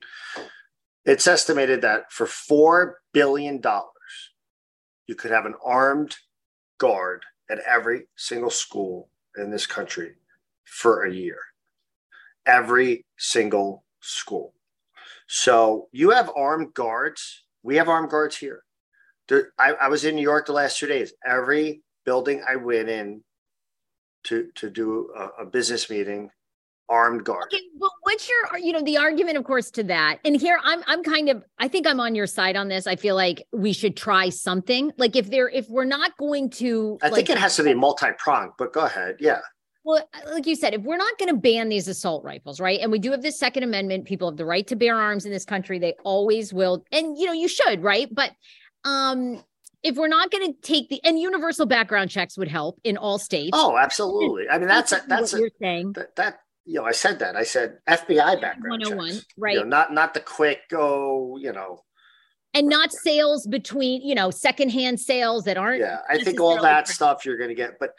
It's 1.05 1.27
estimated 1.27 1.83
that 1.83 2.13
for 2.13 2.27
$4 2.27 2.95
billion, 3.13 3.61
you 5.09 5.15
could 5.17 5.33
have 5.33 5.45
an 5.45 5.55
armed 5.65 6.17
guard 6.79 7.25
at 7.51 7.59
every 7.61 8.07
single 8.17 8.51
school 8.51 9.09
in 9.37 9.51
this 9.51 9.67
country 9.67 10.15
for 10.65 11.05
a 11.05 11.13
year. 11.13 11.39
Every 12.47 13.05
single 13.19 13.85
school. 14.01 14.55
So 15.27 15.89
you 15.91 16.11
have 16.11 16.31
armed 16.37 16.75
guards. 16.75 17.45
We 17.63 17.77
have 17.77 17.89
armed 17.89 18.11
guards 18.11 18.37
here. 18.37 18.63
There, 19.29 19.53
I, 19.59 19.73
I 19.75 19.89
was 19.89 20.05
in 20.05 20.17
New 20.17 20.23
York 20.23 20.47
the 20.47 20.53
last 20.53 20.79
two 20.79 20.87
days. 20.87 21.13
Every 21.25 21.83
building 22.05 22.43
I 22.49 22.57
went 22.57 22.89
in 22.89 23.23
to 24.25 24.49
to 24.57 24.71
do 24.71 25.11
a, 25.17 25.43
a 25.43 25.47
business 25.47 25.91
meeting 25.91 26.31
armed 26.89 27.25
guard. 27.25 27.45
Okay, 27.53 27.63
well, 27.79 27.93
what's 28.03 28.29
your 28.29 28.59
you 28.59 28.73
know 28.73 28.83
the 28.83 28.99
argument, 28.99 29.37
of 29.37 29.45
course, 29.45 29.71
to 29.73 29.83
that? 29.85 30.19
And 30.25 30.41
here 30.41 30.59
I'm 30.63 30.83
I'm 30.87 31.03
kind 31.03 31.29
of 31.29 31.45
I 31.59 31.69
think 31.69 31.87
I'm 31.87 32.01
on 32.01 32.15
your 32.15 32.27
side 32.27 32.57
on 32.57 32.69
this. 32.69 32.87
I 32.87 32.97
feel 32.97 33.15
like 33.15 33.47
we 33.53 33.73
should 33.73 33.97
try 33.97 34.29
something. 34.29 34.93
Like 34.99 35.17
if 35.17 35.31
there 35.31 35.49
if 35.49 35.69
we're 35.69 35.85
not 35.85 36.17
going 36.19 36.51
to, 36.51 36.99
I 37.03 37.07
like, 37.07 37.15
think 37.15 37.31
it 37.31 37.39
has 37.39 37.57
to 37.57 37.63
be 37.63 37.75
multi 37.75 38.09
pronged. 38.19 38.53
But 38.59 38.73
go 38.73 38.85
ahead, 38.85 39.17
yeah. 39.21 39.41
Well, 39.85 40.09
like 40.31 40.47
you 40.47 40.55
said, 40.55 40.75
if 40.75 40.83
we're 40.83 40.97
not 40.97 41.19
going 41.19 41.31
to 41.35 41.41
ban 41.41 41.69
these 41.69 41.89
assault 41.89 42.23
rifles, 42.25 42.61
right? 42.61 42.79
And 42.81 42.93
we 42.93 43.01
do 43.01 43.11
have 43.11 43.23
this 43.23 43.39
Second 43.39 43.65
Amendment, 43.65 44.05
people 44.05 44.31
have 44.31 44.37
the 44.37 44.45
right 44.45 44.67
to 44.69 44.77
bear 44.77 44.97
arms 44.97 45.27
in 45.27 45.33
this 45.33 45.45
country. 45.45 45.79
They 45.79 45.95
always 46.05 46.53
will, 46.53 46.85
and 46.93 47.19
you 47.19 47.27
know 47.27 47.33
you 47.33 47.49
should, 47.49 47.83
right? 47.83 48.09
But 48.13 48.33
um 48.85 49.43
if 49.83 49.97
we're 49.97 50.09
not 50.09 50.31
going 50.31 50.53
to 50.53 50.61
take 50.61 50.89
the 50.89 51.03
and 51.05 51.19
universal 51.19 51.67
background 51.67 52.11
checks 52.11 52.39
would 52.39 52.49
help 52.49 52.79
in 52.85 52.97
all 52.97 53.19
states. 53.19 53.51
Oh, 53.53 53.77
absolutely. 53.77 54.49
I 54.49 54.59
mean, 54.59 54.69
that's 54.69 54.93
a, 54.93 55.03
that's 55.09 55.33
what 55.33 55.39
a, 55.39 55.41
you're 55.43 55.51
saying. 55.61 55.93
That, 55.95 56.15
that 56.17 56.39
you 56.65 56.75
know, 56.75 56.85
I 56.85 56.93
said 56.93 57.19
that. 57.19 57.35
I 57.35 57.43
said 57.43 57.79
FBI 57.89 58.41
background 58.41 58.83
101, 58.83 59.13
checks. 59.13 59.27
right? 59.37 59.55
You 59.55 59.61
know, 59.61 59.67
not 59.67 59.93
not 59.93 60.15
the 60.15 60.21
quick 60.21 60.61
go. 60.71 61.37
You 61.41 61.53
know, 61.53 61.83
and 62.55 62.69
not 62.69 62.93
sales 62.93 63.47
between 63.47 64.03
you 64.03 64.15
know 64.15 64.31
secondhand 64.31 65.01
sales 65.01 65.45
that 65.45 65.57
aren't. 65.57 65.81
Yeah, 65.81 65.99
I 66.09 66.23
think 66.23 66.41
all 66.41 66.61
that 66.63 66.87
stuff 66.87 67.27
you're 67.27 67.39
going 67.39 67.51
to 67.51 67.57
get, 67.57 67.79
but 67.81 67.91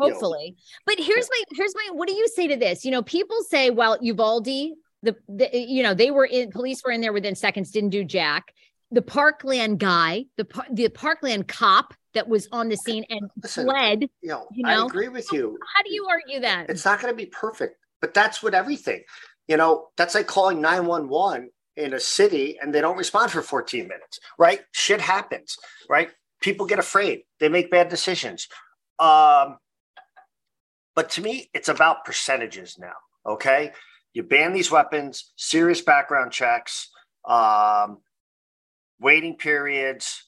hopefully. 0.00 0.56
Know, 0.56 0.62
but 0.86 1.04
here's 1.04 1.28
my 1.30 1.42
here's 1.56 1.74
my. 1.74 1.90
What 1.92 2.08
do 2.08 2.14
you 2.14 2.28
say 2.28 2.48
to 2.48 2.56
this? 2.56 2.84
You 2.84 2.90
know, 2.90 3.02
people 3.02 3.42
say, 3.48 3.70
well, 3.70 3.98
Uvalde. 4.00 4.76
The, 5.02 5.16
the 5.28 5.48
you 5.54 5.82
know 5.82 5.94
they 5.94 6.10
were 6.10 6.26
in 6.26 6.50
police 6.50 6.82
were 6.84 6.90
in 6.90 7.00
there 7.00 7.14
within 7.14 7.34
seconds 7.34 7.70
didn't 7.70 7.88
do 7.88 8.04
jack 8.04 8.52
the 8.90 9.02
Parkland 9.02 9.78
guy, 9.78 10.26
the 10.36 10.46
the 10.70 10.88
Parkland 10.88 11.48
cop 11.48 11.94
that 12.14 12.28
was 12.28 12.48
on 12.50 12.68
the 12.68 12.76
scene 12.76 13.04
and 13.08 13.30
Listen, 13.40 13.66
fled. 13.66 14.02
You 14.20 14.28
know, 14.28 14.48
you 14.52 14.64
know, 14.64 14.84
I 14.84 14.86
agree 14.86 15.08
with 15.08 15.30
you. 15.32 15.58
How 15.74 15.82
do 15.82 15.92
you 15.92 16.06
argue 16.10 16.40
that? 16.40 16.68
It's 16.68 16.84
not 16.84 17.00
going 17.00 17.12
to 17.12 17.16
be 17.16 17.26
perfect, 17.26 17.76
but 18.00 18.14
that's 18.14 18.42
what 18.42 18.54
everything. 18.54 19.02
You 19.46 19.56
know, 19.56 19.88
that's 19.96 20.14
like 20.14 20.26
calling 20.26 20.60
nine 20.60 20.86
one 20.86 21.08
one 21.08 21.50
in 21.76 21.94
a 21.94 22.00
city 22.00 22.58
and 22.60 22.74
they 22.74 22.80
don't 22.80 22.96
respond 22.96 23.30
for 23.30 23.42
14 23.42 23.86
minutes, 23.86 24.18
right? 24.38 24.60
Shit 24.72 25.00
happens, 25.00 25.56
right? 25.88 26.10
People 26.40 26.66
get 26.66 26.78
afraid. 26.78 27.22
They 27.38 27.48
make 27.48 27.70
bad 27.70 27.88
decisions. 27.88 28.48
Um, 28.98 29.56
but 31.00 31.08
to 31.08 31.22
me, 31.22 31.48
it's 31.54 31.70
about 31.70 32.04
percentages 32.04 32.78
now. 32.78 32.92
Okay, 33.24 33.72
you 34.12 34.22
ban 34.22 34.52
these 34.52 34.70
weapons, 34.70 35.32
serious 35.34 35.80
background 35.80 36.30
checks. 36.30 36.90
Um, 37.26 38.00
waiting 39.00 39.38
periods, 39.38 40.26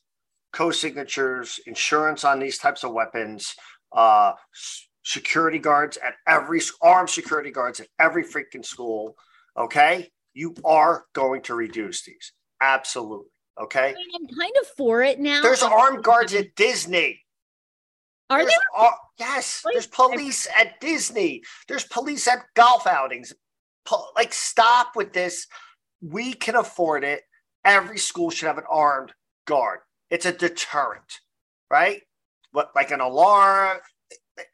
co-signatures, 0.54 1.60
insurance 1.66 2.24
on 2.24 2.38
these 2.38 2.56
types 2.56 2.84
of 2.84 2.94
weapons, 2.94 3.54
uh, 3.94 4.32
security 5.02 5.58
guards 5.58 5.98
at 5.98 6.14
every 6.26 6.62
armed 6.80 7.10
security 7.10 7.50
guards 7.50 7.78
at 7.78 7.88
every 7.98 8.24
freaking 8.24 8.64
school. 8.64 9.14
Okay, 9.58 10.10
you 10.32 10.54
are 10.64 11.04
going 11.12 11.42
to 11.42 11.54
reduce 11.54 12.02
these 12.02 12.32
absolutely. 12.62 13.28
Okay, 13.60 13.94
I'm 14.14 14.26
kind 14.26 14.56
of 14.58 14.66
for 14.78 15.02
it 15.02 15.20
now. 15.20 15.42
There's 15.42 15.62
armed 15.62 16.02
guards 16.02 16.32
at 16.32 16.54
Disney. 16.54 17.21
Are 18.32 18.38
there's, 18.38 18.52
there? 18.76 18.90
yes, 19.18 19.62
there's 19.72 19.86
police 19.86 20.48
at 20.58 20.80
Disney. 20.80 21.42
There's 21.68 21.84
police 21.84 22.26
at 22.26 22.44
golf 22.54 22.86
outings. 22.86 23.32
Po- 23.84 24.10
like, 24.16 24.32
stop 24.32 24.96
with 24.96 25.12
this. 25.12 25.46
We 26.00 26.32
can 26.32 26.56
afford 26.56 27.04
it 27.04 27.22
every 27.64 27.98
school 27.98 28.30
should 28.30 28.46
have 28.46 28.58
an 28.58 28.64
armed 28.68 29.12
guard. 29.46 29.80
It's 30.10 30.26
a 30.26 30.32
deterrent, 30.32 31.20
right? 31.70 32.00
What 32.52 32.70
like 32.74 32.90
an 32.90 33.00
alarm? 33.00 33.78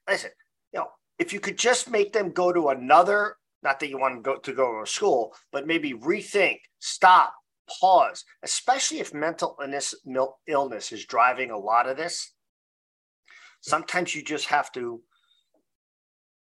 Listen, 0.09 0.31
you 0.73 0.81
know, 0.81 0.89
if 1.19 1.33
you 1.33 1.41
could 1.41 1.59
just 1.59 1.91
make 1.91 2.13
them 2.13 2.31
go 2.31 2.53
to 2.53 2.69
another, 2.69 3.37
not 3.63 3.81
that 3.81 3.89
you 3.89 3.99
want 3.99 4.17
to 4.17 4.21
go 4.23 4.39
to 4.39 4.53
go 4.53 4.75
to 4.75 4.83
a 4.83 4.87
school, 4.87 5.35
but 5.53 5.67
maybe 5.67 5.95
rethink, 5.95 6.59
stop, 6.79 7.35
pause, 7.81 8.25
especially 8.43 9.01
if 9.01 9.15
mental 9.15 9.57
illness 10.47 10.93
is 10.93 11.07
driving 11.07 11.51
a 11.51 11.59
lot 11.59 11.89
of 11.89 11.97
this. 11.97 12.33
Sometimes 13.61 14.15
you 14.15 14.23
just 14.23 14.47
have 14.47 14.71
to 14.73 14.81
you 14.81 15.03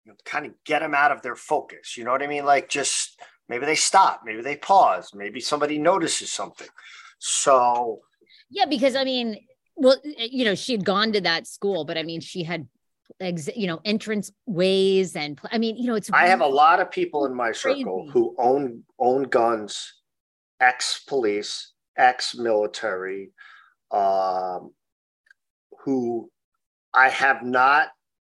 know, 0.05 0.15
kind 0.25 0.45
of 0.45 0.53
get 0.65 0.79
them 0.79 0.93
out 0.93 1.11
of 1.11 1.21
their 1.21 1.35
focus. 1.35 1.97
You 1.97 2.03
know 2.03 2.11
what 2.11 2.23
I 2.23 2.27
mean? 2.27 2.45
Like 2.45 2.69
just 2.69 3.19
Maybe 3.49 3.65
they 3.65 3.75
stop. 3.75 4.21
Maybe 4.25 4.41
they 4.41 4.57
pause. 4.57 5.11
Maybe 5.13 5.39
somebody 5.39 5.77
notices 5.77 6.31
something. 6.31 6.67
So, 7.19 8.01
yeah, 8.49 8.65
because 8.65 8.95
I 8.95 9.03
mean, 9.03 9.37
well, 9.75 9.97
you 10.03 10.45
know, 10.45 10.55
she 10.55 10.73
had 10.73 10.83
gone 10.83 11.13
to 11.13 11.21
that 11.21 11.47
school, 11.47 11.85
but 11.85 11.97
I 11.97 12.03
mean, 12.03 12.19
she 12.19 12.43
had, 12.43 12.67
ex- 13.19 13.55
you 13.55 13.67
know, 13.67 13.79
entrance 13.85 14.31
ways, 14.45 15.15
and 15.15 15.39
I 15.51 15.57
mean, 15.57 15.77
you 15.77 15.87
know, 15.87 15.95
it's. 15.95 16.09
I 16.11 16.27
have 16.27 16.41
a 16.41 16.47
lot 16.47 16.79
of 16.79 16.91
people 16.91 17.25
in 17.25 17.33
my 17.33 17.51
circle 17.51 18.09
who 18.11 18.35
own 18.37 18.83
own 18.99 19.23
guns, 19.23 19.93
ex 20.59 21.03
police, 21.07 21.71
ex 21.97 22.35
military, 22.35 23.31
um, 23.91 24.73
who 25.83 26.29
I 26.97 27.09
have 27.09 27.43
not 27.43 27.89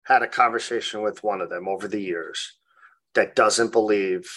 had 0.04 0.22
a 0.22 0.28
conversation 0.28 1.02
with 1.02 1.24
one 1.24 1.42
of 1.42 1.50
them 1.50 1.68
over 1.68 1.88
the 1.88 2.00
years 2.00 2.60
that 3.16 3.36
doesn't 3.36 3.72
believe 3.72 4.30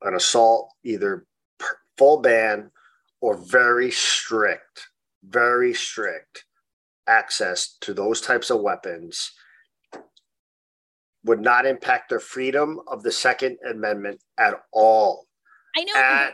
an 0.00 0.14
assault, 0.14 0.70
either 0.84 1.26
full 1.98 2.22
ban 2.22 2.70
or 3.20 3.36
very 3.36 3.90
strict, 3.90 4.88
very 5.22 5.74
strict 5.74 6.46
access 7.06 7.76
to 7.82 7.92
those 7.92 8.22
types 8.22 8.48
of 8.48 8.62
weapons 8.62 9.32
would 11.22 11.42
not 11.42 11.66
impact 11.66 12.08
their 12.08 12.20
freedom 12.20 12.80
of 12.86 13.02
the 13.02 13.12
Second 13.12 13.58
Amendment 13.70 14.18
at 14.38 14.54
all. 14.72 15.26
I 15.76 15.84
know. 15.84 16.30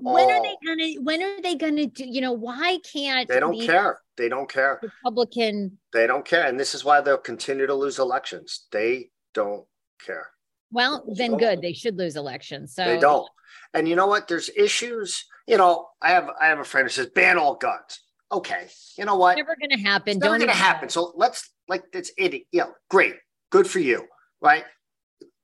When 0.00 0.30
are 0.30 0.42
they 0.42 0.56
gonna? 0.66 1.02
When 1.02 1.22
are 1.22 1.42
they 1.42 1.54
gonna 1.54 1.86
do? 1.86 2.04
You 2.06 2.20
know, 2.20 2.32
why 2.32 2.78
can't 2.90 3.28
they? 3.28 3.40
Don't 3.40 3.60
care. 3.60 4.00
They 4.16 4.28
don't 4.28 4.50
care. 4.50 4.80
Republican. 4.82 5.78
They 5.92 6.06
don't 6.06 6.24
care, 6.24 6.46
and 6.46 6.58
this 6.58 6.74
is 6.74 6.84
why 6.84 7.00
they'll 7.00 7.18
continue 7.18 7.66
to 7.66 7.74
lose 7.74 7.98
elections. 7.98 8.66
They 8.72 9.10
don't 9.34 9.64
care. 10.04 10.28
Well, 10.70 11.04
then 11.14 11.36
good. 11.36 11.62
They 11.62 11.72
should 11.72 11.96
lose 11.96 12.16
elections. 12.16 12.74
So 12.74 12.84
they 12.84 12.98
don't. 12.98 13.28
And 13.74 13.88
you 13.88 13.96
know 13.96 14.06
what? 14.06 14.28
There's 14.28 14.50
issues. 14.56 15.24
You 15.46 15.56
know, 15.56 15.88
I 16.02 16.10
have 16.10 16.30
I 16.40 16.46
have 16.46 16.58
a 16.58 16.64
friend 16.64 16.86
who 16.86 16.90
says 16.90 17.06
ban 17.06 17.38
all 17.38 17.54
guns. 17.56 18.00
Okay, 18.30 18.68
you 18.98 19.04
know 19.04 19.16
what? 19.16 19.36
Never 19.36 19.56
going 19.56 19.70
to 19.70 19.82
happen. 19.82 20.16
It's 20.16 20.24
never 20.24 20.36
going 20.36 20.50
to 20.50 20.54
happen. 20.54 20.88
So 20.88 21.12
let's 21.16 21.50
like 21.68 21.84
it's 21.92 22.12
idiot. 22.18 22.46
Yeah, 22.52 22.66
great, 22.90 23.14
good 23.50 23.66
for 23.66 23.78
you, 23.78 24.06
right? 24.40 24.64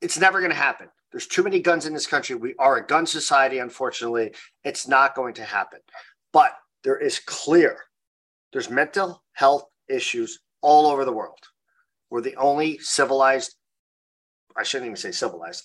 It's 0.02 0.18
never 0.18 0.40
going 0.40 0.50
to 0.50 0.56
happen. 0.56 0.88
There's 1.14 1.28
too 1.28 1.44
many 1.44 1.61
guns 1.61 1.87
in 1.87 1.94
this 1.94 2.09
country. 2.09 2.35
We 2.35 2.56
are 2.59 2.78
a 2.78 2.85
gun 2.85 3.06
society. 3.06 3.59
Unfortunately, 3.59 4.35
it's 4.64 4.88
not 4.88 5.14
going 5.14 5.35
to 5.35 5.44
happen. 5.44 5.78
But 6.33 6.56
there 6.83 6.97
is 6.97 7.21
clear. 7.21 7.78
There's 8.52 8.68
mental 8.68 9.23
health 9.33 9.64
issues 9.88 10.40
all 10.61 10.88
over 10.88 11.04
the 11.04 11.12
world. 11.12 11.38
We're 12.11 12.21
the 12.21 12.35
only 12.35 12.78
civilized. 12.78 13.54
I 14.56 14.64
shouldn't 14.64 14.87
even 14.87 14.97
say 14.97 15.12
civilized. 15.12 15.62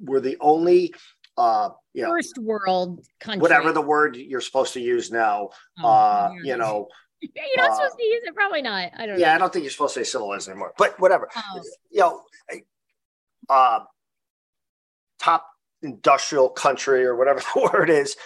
We're 0.00 0.20
the 0.20 0.36
only 0.40 0.94
uh, 1.36 1.70
you 1.92 2.04
know, 2.04 2.10
first 2.10 2.38
world 2.38 3.04
country, 3.18 3.42
whatever 3.42 3.72
the 3.72 3.82
word 3.82 4.14
you're 4.14 4.40
supposed 4.40 4.74
to 4.74 4.80
use 4.80 5.10
now. 5.10 5.48
Oh, 5.82 5.88
uh, 5.88 6.30
you 6.44 6.56
know, 6.56 6.86
you're 7.20 7.32
not 7.56 7.70
uh, 7.70 7.74
supposed 7.74 7.98
to 7.98 8.04
use 8.04 8.22
it. 8.22 8.32
Probably 8.32 8.62
not. 8.62 8.92
I 8.96 9.06
don't. 9.06 9.18
Yeah, 9.18 9.30
know. 9.30 9.34
I 9.34 9.38
don't 9.38 9.52
think 9.52 9.64
you're 9.64 9.72
supposed 9.72 9.94
to 9.94 10.04
say 10.04 10.08
civilized 10.08 10.48
anymore. 10.48 10.72
But 10.78 11.00
whatever. 11.00 11.28
Oh. 11.34 11.62
You 11.90 12.00
know, 12.00 12.22
uh, 13.48 13.80
top 15.18 15.46
industrial 15.82 16.48
country 16.48 17.04
or 17.04 17.16
whatever 17.16 17.40
the 17.54 17.70
word 17.72 17.90
is 17.90 18.16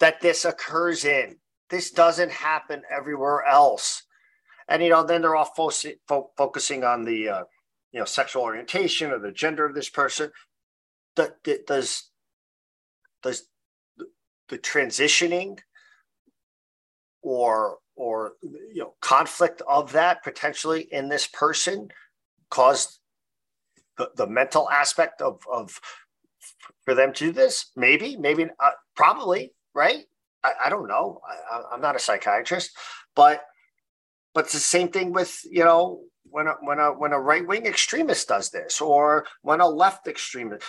that 0.00 0.20
this 0.20 0.44
occurs 0.44 1.04
in. 1.04 1.36
This 1.70 1.90
doesn't 1.90 2.32
happen 2.32 2.82
everywhere 2.90 3.44
else. 3.44 4.02
And 4.68 4.82
you 4.82 4.90
know, 4.90 5.04
then 5.04 5.22
they're 5.22 5.36
all 5.36 5.50
fo- 5.56 5.70
fo- 6.06 6.30
focusing 6.36 6.84
on 6.84 7.04
the 7.04 7.28
uh, 7.28 7.44
you 7.92 7.98
know 7.98 8.04
sexual 8.04 8.42
orientation 8.42 9.10
or 9.10 9.18
the 9.18 9.32
gender 9.32 9.66
of 9.66 9.74
this 9.74 9.88
person. 9.88 10.30
Does 11.16 12.10
does 13.22 13.44
the 14.48 14.58
transitioning 14.58 15.58
or 17.22 17.78
or 17.96 18.32
you 18.42 18.82
know 18.82 18.94
conflict 19.00 19.62
of 19.66 19.92
that 19.92 20.22
potentially 20.22 20.82
in 20.92 21.08
this 21.08 21.26
person 21.26 21.88
caused 22.50 22.98
the, 23.96 24.10
the 24.16 24.26
mental 24.26 24.68
aspect 24.70 25.22
of 25.22 25.40
of 25.50 25.80
for 26.84 26.94
them 26.94 27.12
to 27.12 27.26
do 27.26 27.32
this? 27.32 27.70
Maybe 27.76 28.16
maybe 28.16 28.46
uh, 28.58 28.70
probably 28.96 29.52
right? 29.74 30.04
I, 30.44 30.52
I 30.66 30.68
don't 30.70 30.88
know. 30.88 31.20
I, 31.26 31.62
i'm 31.72 31.80
not 31.80 31.96
a 31.96 32.00
psychiatrist 32.00 32.70
but 33.14 33.42
but 34.34 34.44
it's 34.44 34.54
the 34.54 34.60
same 34.60 34.88
thing 34.88 35.12
with 35.12 35.40
you 35.50 35.64
know 35.64 36.00
when 36.24 36.46
a, 36.46 36.54
when 36.62 36.78
a 36.78 36.92
when 36.92 37.12
a 37.12 37.20
right 37.20 37.46
wing 37.46 37.66
extremist 37.66 38.28
does 38.28 38.50
this 38.50 38.80
or 38.80 39.26
when 39.42 39.60
a 39.60 39.68
left 39.68 40.06
extremist 40.08 40.64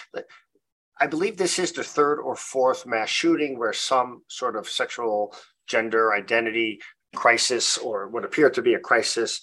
I 0.99 1.07
believe 1.07 1.37
this 1.37 1.57
is 1.57 1.71
the 1.71 1.83
third 1.83 2.19
or 2.19 2.35
fourth 2.35 2.85
mass 2.85 3.09
shooting 3.09 3.57
where 3.57 3.73
some 3.73 4.21
sort 4.27 4.55
of 4.55 4.69
sexual 4.69 5.35
gender 5.67 6.13
identity 6.13 6.79
crisis 7.15 7.77
or 7.77 8.09
what 8.09 8.25
appeared 8.25 8.53
to 8.55 8.61
be 8.61 8.75
a 8.75 8.79
crisis 8.79 9.41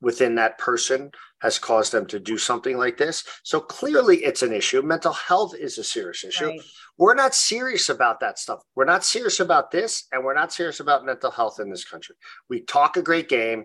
within 0.00 0.36
that 0.36 0.58
person 0.58 1.10
has 1.40 1.58
caused 1.58 1.92
them 1.92 2.06
to 2.06 2.18
do 2.18 2.36
something 2.36 2.76
like 2.76 2.96
this. 2.96 3.24
So 3.42 3.60
clearly 3.60 4.18
it's 4.24 4.42
an 4.42 4.52
issue. 4.52 4.82
Mental 4.82 5.12
health 5.12 5.54
is 5.58 5.78
a 5.78 5.84
serious 5.84 6.24
issue. 6.24 6.46
Right. 6.46 6.60
We're 6.96 7.14
not 7.14 7.34
serious 7.34 7.88
about 7.88 8.20
that 8.20 8.38
stuff. 8.38 8.60
We're 8.74 8.84
not 8.84 9.04
serious 9.04 9.40
about 9.40 9.70
this, 9.70 10.06
and 10.12 10.24
we're 10.24 10.34
not 10.34 10.52
serious 10.52 10.80
about 10.80 11.06
mental 11.06 11.30
health 11.30 11.60
in 11.60 11.70
this 11.70 11.84
country. 11.84 12.16
We 12.48 12.62
talk 12.62 12.96
a 12.96 13.02
great 13.02 13.28
game. 13.28 13.64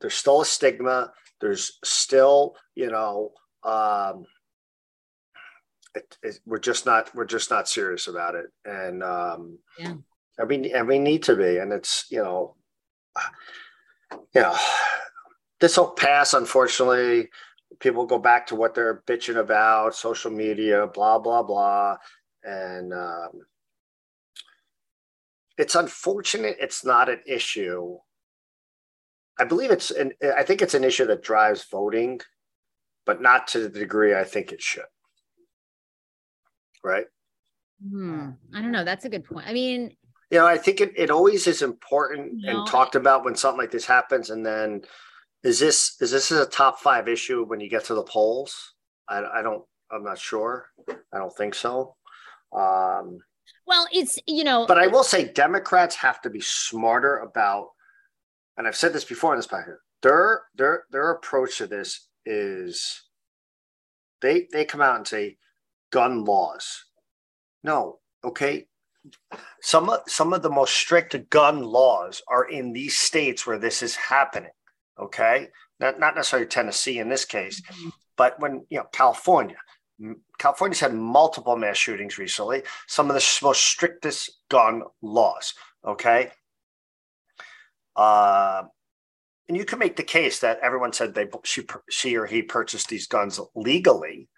There's 0.00 0.14
still 0.14 0.42
a 0.42 0.46
stigma. 0.46 1.12
There's 1.40 1.78
still, 1.84 2.54
you 2.74 2.90
know, 2.90 3.32
um, 3.64 4.26
it, 5.94 6.18
it, 6.22 6.40
we're 6.46 6.58
just 6.58 6.86
not 6.86 7.12
we're 7.14 7.24
just 7.24 7.50
not 7.50 7.68
serious 7.68 8.06
about 8.06 8.34
it 8.34 8.46
and 8.64 9.02
um 9.02 9.58
yeah 9.78 9.94
i 10.40 10.44
mean 10.44 10.64
and 10.72 10.86
we 10.86 10.98
need 10.98 11.22
to 11.24 11.34
be 11.34 11.58
and 11.58 11.72
it's 11.72 12.06
you 12.10 12.22
know 12.22 12.54
you 14.34 14.40
know 14.40 14.56
this 15.60 15.76
will 15.76 15.90
pass 15.90 16.34
unfortunately 16.34 17.28
people 17.78 18.06
go 18.06 18.18
back 18.18 18.46
to 18.46 18.56
what 18.56 18.74
they're 18.74 19.02
bitching 19.06 19.36
about 19.36 19.94
social 19.94 20.30
media 20.30 20.86
blah 20.92 21.18
blah 21.18 21.42
blah 21.42 21.96
and 22.44 22.92
um 22.92 23.30
it's 25.58 25.74
unfortunate 25.74 26.56
it's 26.60 26.84
not 26.84 27.08
an 27.08 27.20
issue 27.26 27.96
i 29.38 29.44
believe 29.44 29.70
it's 29.70 29.90
an 29.90 30.12
i 30.36 30.42
think 30.42 30.62
it's 30.62 30.74
an 30.74 30.84
issue 30.84 31.06
that 31.06 31.22
drives 31.22 31.66
voting 31.70 32.20
but 33.06 33.22
not 33.22 33.46
to 33.46 33.60
the 33.60 33.68
degree 33.68 34.14
i 34.14 34.24
think 34.24 34.52
it 34.52 34.60
should 34.62 34.84
right? 36.82 37.06
Hmm. 37.88 38.30
I 38.54 38.60
don't 38.60 38.72
know. 38.72 38.84
That's 38.84 39.04
a 39.04 39.08
good 39.08 39.24
point. 39.24 39.46
I 39.46 39.52
mean, 39.52 39.96
you 40.30 40.38
know, 40.38 40.46
I 40.46 40.58
think 40.58 40.80
it, 40.80 40.92
it 40.96 41.10
always 41.10 41.46
is 41.46 41.62
important 41.62 42.44
and 42.44 42.66
talked 42.66 42.94
about 42.94 43.24
when 43.24 43.34
something 43.34 43.58
like 43.58 43.70
this 43.70 43.86
happens. 43.86 44.30
And 44.30 44.44
then 44.44 44.82
is 45.42 45.58
this 45.58 45.96
is 46.00 46.10
this 46.10 46.30
a 46.30 46.46
top 46.46 46.80
five 46.80 47.08
issue 47.08 47.44
when 47.44 47.60
you 47.60 47.68
get 47.68 47.84
to 47.86 47.94
the 47.94 48.02
polls? 48.02 48.74
I, 49.08 49.22
I 49.22 49.42
don't 49.42 49.64
I'm 49.90 50.04
not 50.04 50.18
sure. 50.18 50.66
I 50.88 51.18
don't 51.18 51.36
think 51.36 51.54
so. 51.54 51.96
Um, 52.52 53.18
well, 53.66 53.86
it's 53.92 54.18
you 54.26 54.44
know, 54.44 54.66
but 54.66 54.78
I 54.78 54.86
will 54.86 55.04
say 55.04 55.32
Democrats 55.32 55.96
have 55.96 56.20
to 56.22 56.30
be 56.30 56.40
smarter 56.40 57.18
about, 57.18 57.68
and 58.56 58.66
I've 58.66 58.76
said 58.76 58.92
this 58.92 59.04
before 59.04 59.32
in 59.32 59.38
this 59.38 59.46
podcast. 59.46 59.76
Their 60.02 60.42
their 60.54 60.84
their 60.90 61.10
approach 61.12 61.58
to 61.58 61.66
this 61.66 62.08
is 62.26 63.02
they 64.20 64.48
they 64.52 64.64
come 64.64 64.80
out 64.80 64.96
and 64.96 65.06
say 65.06 65.38
gun 65.90 66.24
laws. 66.24 66.84
No, 67.62 67.98
okay. 68.24 68.66
Some 69.62 69.88
of, 69.88 70.00
some 70.08 70.34
of 70.34 70.42
the 70.42 70.50
most 70.50 70.74
strict 70.74 71.30
gun 71.30 71.62
laws 71.62 72.22
are 72.28 72.44
in 72.44 72.72
these 72.72 72.98
states 72.98 73.46
where 73.46 73.58
this 73.58 73.82
is 73.82 73.96
happening. 73.96 74.50
Okay, 75.00 75.48
not 75.78 75.98
not 75.98 76.14
necessarily 76.14 76.46
Tennessee 76.46 76.98
in 76.98 77.08
this 77.08 77.24
case, 77.24 77.62
but 78.16 78.38
when 78.38 78.66
you 78.68 78.78
know 78.78 78.86
California, 78.92 79.56
California's 80.38 80.80
had 80.80 80.94
multiple 80.94 81.56
mass 81.56 81.76
shootings 81.76 82.18
recently. 82.18 82.62
Some 82.86 83.10
of 83.10 83.14
the 83.14 83.38
most 83.42 83.60
strictest 83.60 84.30
gun 84.48 84.82
laws. 85.02 85.54
Okay. 85.84 86.30
Uh, 87.96 88.62
and 89.48 89.56
you 89.56 89.64
can 89.64 89.78
make 89.78 89.96
the 89.96 90.02
case 90.02 90.38
that 90.40 90.60
everyone 90.62 90.92
said 90.92 91.14
they 91.14 91.26
she 91.44 91.66
she 91.90 92.16
or 92.16 92.26
he 92.26 92.40
purchased 92.42 92.88
these 92.88 93.06
guns 93.06 93.40
legally, 93.54 94.28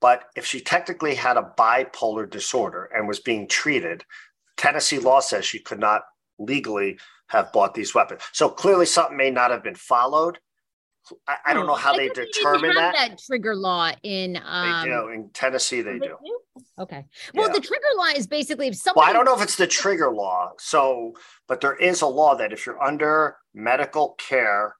but 0.00 0.24
if 0.36 0.44
she 0.44 0.60
technically 0.60 1.14
had 1.14 1.36
a 1.36 1.52
bipolar 1.56 2.28
disorder 2.28 2.90
and 2.94 3.06
was 3.06 3.20
being 3.20 3.46
treated, 3.46 4.04
Tennessee 4.56 4.98
law 4.98 5.20
says 5.20 5.44
she 5.44 5.60
could 5.60 5.78
not 5.78 6.02
legally 6.38 6.98
have 7.28 7.52
bought 7.52 7.74
these 7.74 7.94
weapons. 7.94 8.22
So 8.32 8.48
clearly, 8.48 8.86
something 8.86 9.16
may 9.16 9.30
not 9.30 9.50
have 9.50 9.62
been 9.62 9.74
followed. 9.74 10.38
I, 11.26 11.36
I 11.46 11.54
don't 11.54 11.66
know 11.66 11.74
how 11.74 11.96
they 11.96 12.08
determine 12.08 12.74
that. 12.74 12.94
That 12.94 13.18
trigger 13.18 13.54
law 13.56 13.92
in 14.02 14.38
um, 14.44 14.82
they 14.82 14.90
do 14.90 15.08
in 15.08 15.30
Tennessee. 15.30 15.80
They 15.80 15.98
do. 15.98 16.16
Okay. 16.78 17.06
Well, 17.34 17.48
yeah. 17.48 17.54
the 17.54 17.60
trigger 17.60 17.86
law 17.96 18.08
is 18.14 18.26
basically 18.26 18.68
if 18.68 18.76
somebody. 18.76 19.00
Well, 19.00 19.10
I 19.10 19.12
don't 19.12 19.24
know 19.24 19.34
if 19.34 19.42
it's 19.42 19.56
the 19.56 19.66
trigger 19.66 20.10
law. 20.10 20.52
So, 20.58 21.14
but 21.46 21.60
there 21.60 21.76
is 21.76 22.02
a 22.02 22.06
law 22.06 22.34
that 22.36 22.52
if 22.52 22.66
you're 22.66 22.82
under 22.82 23.36
medical 23.54 24.10
care 24.18 24.76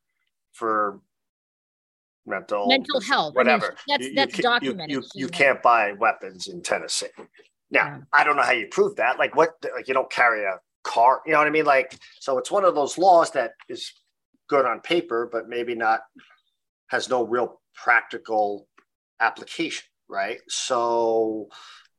for 0.53 1.01
mental 2.27 2.67
mental 2.67 3.01
health, 3.01 3.35
whatever. 3.35 3.77
I 3.89 3.99
mean, 3.99 4.15
that's 4.15 4.29
that's 4.29 4.37
you, 4.39 4.43
documented. 4.43 4.91
You, 4.91 5.03
you, 5.15 5.27
you 5.27 5.29
can't 5.29 5.63
buy 5.63 5.93
weapons 5.93 6.49
in 6.49 6.63
Tennessee. 6.63 7.07
Now, 7.71 7.87
yeah. 7.87 7.99
I 8.13 8.25
don't 8.25 8.37
know 8.37 8.43
how 8.43 8.53
you 8.53 8.67
prove 8.71 8.97
that. 8.97 9.19
Like, 9.19 9.35
what? 9.35 9.55
Like, 9.75 9.89
you 9.89 9.95
don't 9.95 10.11
carry 10.11 10.45
a 10.45 10.59
car. 10.85 11.21
You 11.27 11.33
know 11.33 11.39
what 11.39 11.47
I 11.47 11.51
mean? 11.51 11.65
Like, 11.65 11.99
so 12.21 12.39
it's 12.39 12.51
one 12.51 12.65
of 12.65 12.75
those 12.75 12.99
laws 12.99 13.31
that 13.33 13.53
is 13.69 13.93
good 14.49 14.65
on 14.65 14.81
paper, 14.81 15.29
but 15.31 15.49
maybe 15.49 15.75
not 15.75 16.01
has 16.89 17.09
no 17.09 17.25
real 17.25 17.61
practical 17.75 18.67
application, 19.21 19.85
right? 20.09 20.39
So, 20.49 21.49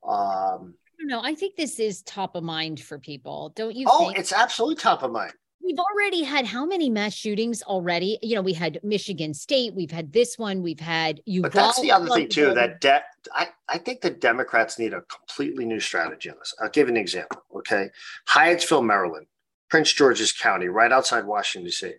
um, 0.07 0.75
I 0.87 1.01
don't 1.01 1.07
know. 1.07 1.21
I 1.23 1.35
think 1.35 1.55
this 1.55 1.79
is 1.79 2.01
top 2.01 2.35
of 2.35 2.43
mind 2.43 2.79
for 2.79 2.99
people, 2.99 3.53
don't 3.55 3.75
you? 3.75 3.85
Oh, 3.89 4.07
think? 4.07 4.17
it's 4.17 4.33
absolutely 4.33 4.75
top 4.75 5.03
of 5.03 5.11
mind 5.11 5.33
we've 5.69 5.79
already 5.79 6.23
had 6.23 6.45
how 6.45 6.65
many 6.65 6.89
mass 6.89 7.13
shootings 7.13 7.61
already? 7.63 8.17
You 8.23 8.35
know, 8.35 8.41
we 8.41 8.53
had 8.53 8.79
Michigan 8.83 9.33
State, 9.33 9.75
we've 9.75 9.91
had 9.91 10.11
this 10.11 10.37
one, 10.37 10.63
we've 10.63 10.79
had 10.79 11.21
you. 11.25 11.43
But 11.43 11.51
that's 11.51 11.79
the 11.79 11.91
other 11.91 12.09
thing 12.09 12.27
too. 12.27 12.53
That 12.53 12.81
de- 12.81 13.03
I 13.33 13.49
I 13.67 13.77
think 13.77 14.01
the 14.01 14.09
Democrats 14.09 14.79
need 14.79 14.93
a 14.93 15.01
completely 15.01 15.65
new 15.65 15.79
strategy 15.79 16.29
on 16.29 16.37
this. 16.39 16.55
I'll 16.61 16.69
give 16.69 16.89
an 16.89 16.97
example. 16.97 17.43
Okay, 17.57 17.89
Hyattsville, 18.27 18.85
Maryland, 18.85 19.27
Prince 19.69 19.93
George's 19.93 20.31
County, 20.31 20.67
right 20.67 20.91
outside 20.91 21.25
Washington 21.25 21.65
D.C. 21.65 21.93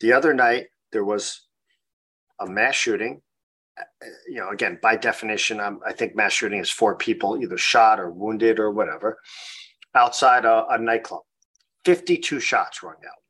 The 0.00 0.12
other 0.12 0.32
night 0.32 0.66
there 0.92 1.04
was 1.04 1.46
a 2.40 2.46
mass 2.46 2.74
shooting 2.74 3.20
uh, 3.76 4.06
you 4.28 4.36
know, 4.36 4.50
again, 4.50 4.78
by 4.80 4.94
definition, 4.94 5.58
I'm, 5.58 5.80
i 5.84 5.92
think 5.92 6.14
mass 6.14 6.32
shooting 6.32 6.60
is 6.60 6.70
four 6.70 6.94
people 6.94 7.42
either 7.42 7.58
shot 7.58 7.98
or 7.98 8.08
wounded 8.08 8.60
or 8.60 8.70
whatever 8.70 9.18
outside 9.96 10.44
a, 10.44 10.64
a 10.70 10.78
nightclub. 10.78 11.22
52 11.84 12.40
shots 12.40 12.82
rung 12.82 12.96
out. 13.06 13.22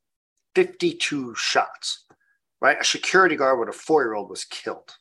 52 0.55 1.35
shots, 1.37 2.05
right? 2.61 2.77
A 2.81 2.85
security 2.85 3.37
guard 3.37 3.59
with 3.59 3.69
a 3.69 3.73
four 3.73 4.03
year 4.03 4.15
old 4.15 4.31
was 4.31 4.45
killed. 4.45 4.97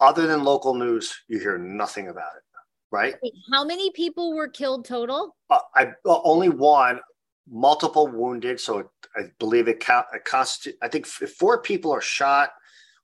Other 0.00 0.26
than 0.26 0.44
local 0.44 0.74
news, 0.74 1.14
you 1.28 1.38
hear 1.38 1.58
nothing 1.58 2.08
about 2.08 2.32
it, 2.36 2.42
right? 2.90 3.14
How 3.52 3.64
many 3.64 3.90
people 3.92 4.34
were 4.34 4.48
killed 4.48 4.84
total? 4.84 5.36
Uh, 5.50 5.60
I 5.74 5.86
uh, 6.04 6.20
only 6.24 6.48
one, 6.48 7.00
multiple 7.48 8.08
wounded. 8.08 8.58
So 8.58 8.90
I 9.16 9.22
believe 9.38 9.68
it, 9.68 9.80
count, 9.80 10.06
it 10.12 10.24
constitute. 10.24 10.76
I 10.82 10.88
think 10.88 11.06
if 11.20 11.34
four 11.34 11.62
people 11.62 11.92
are 11.92 12.00
shot 12.00 12.50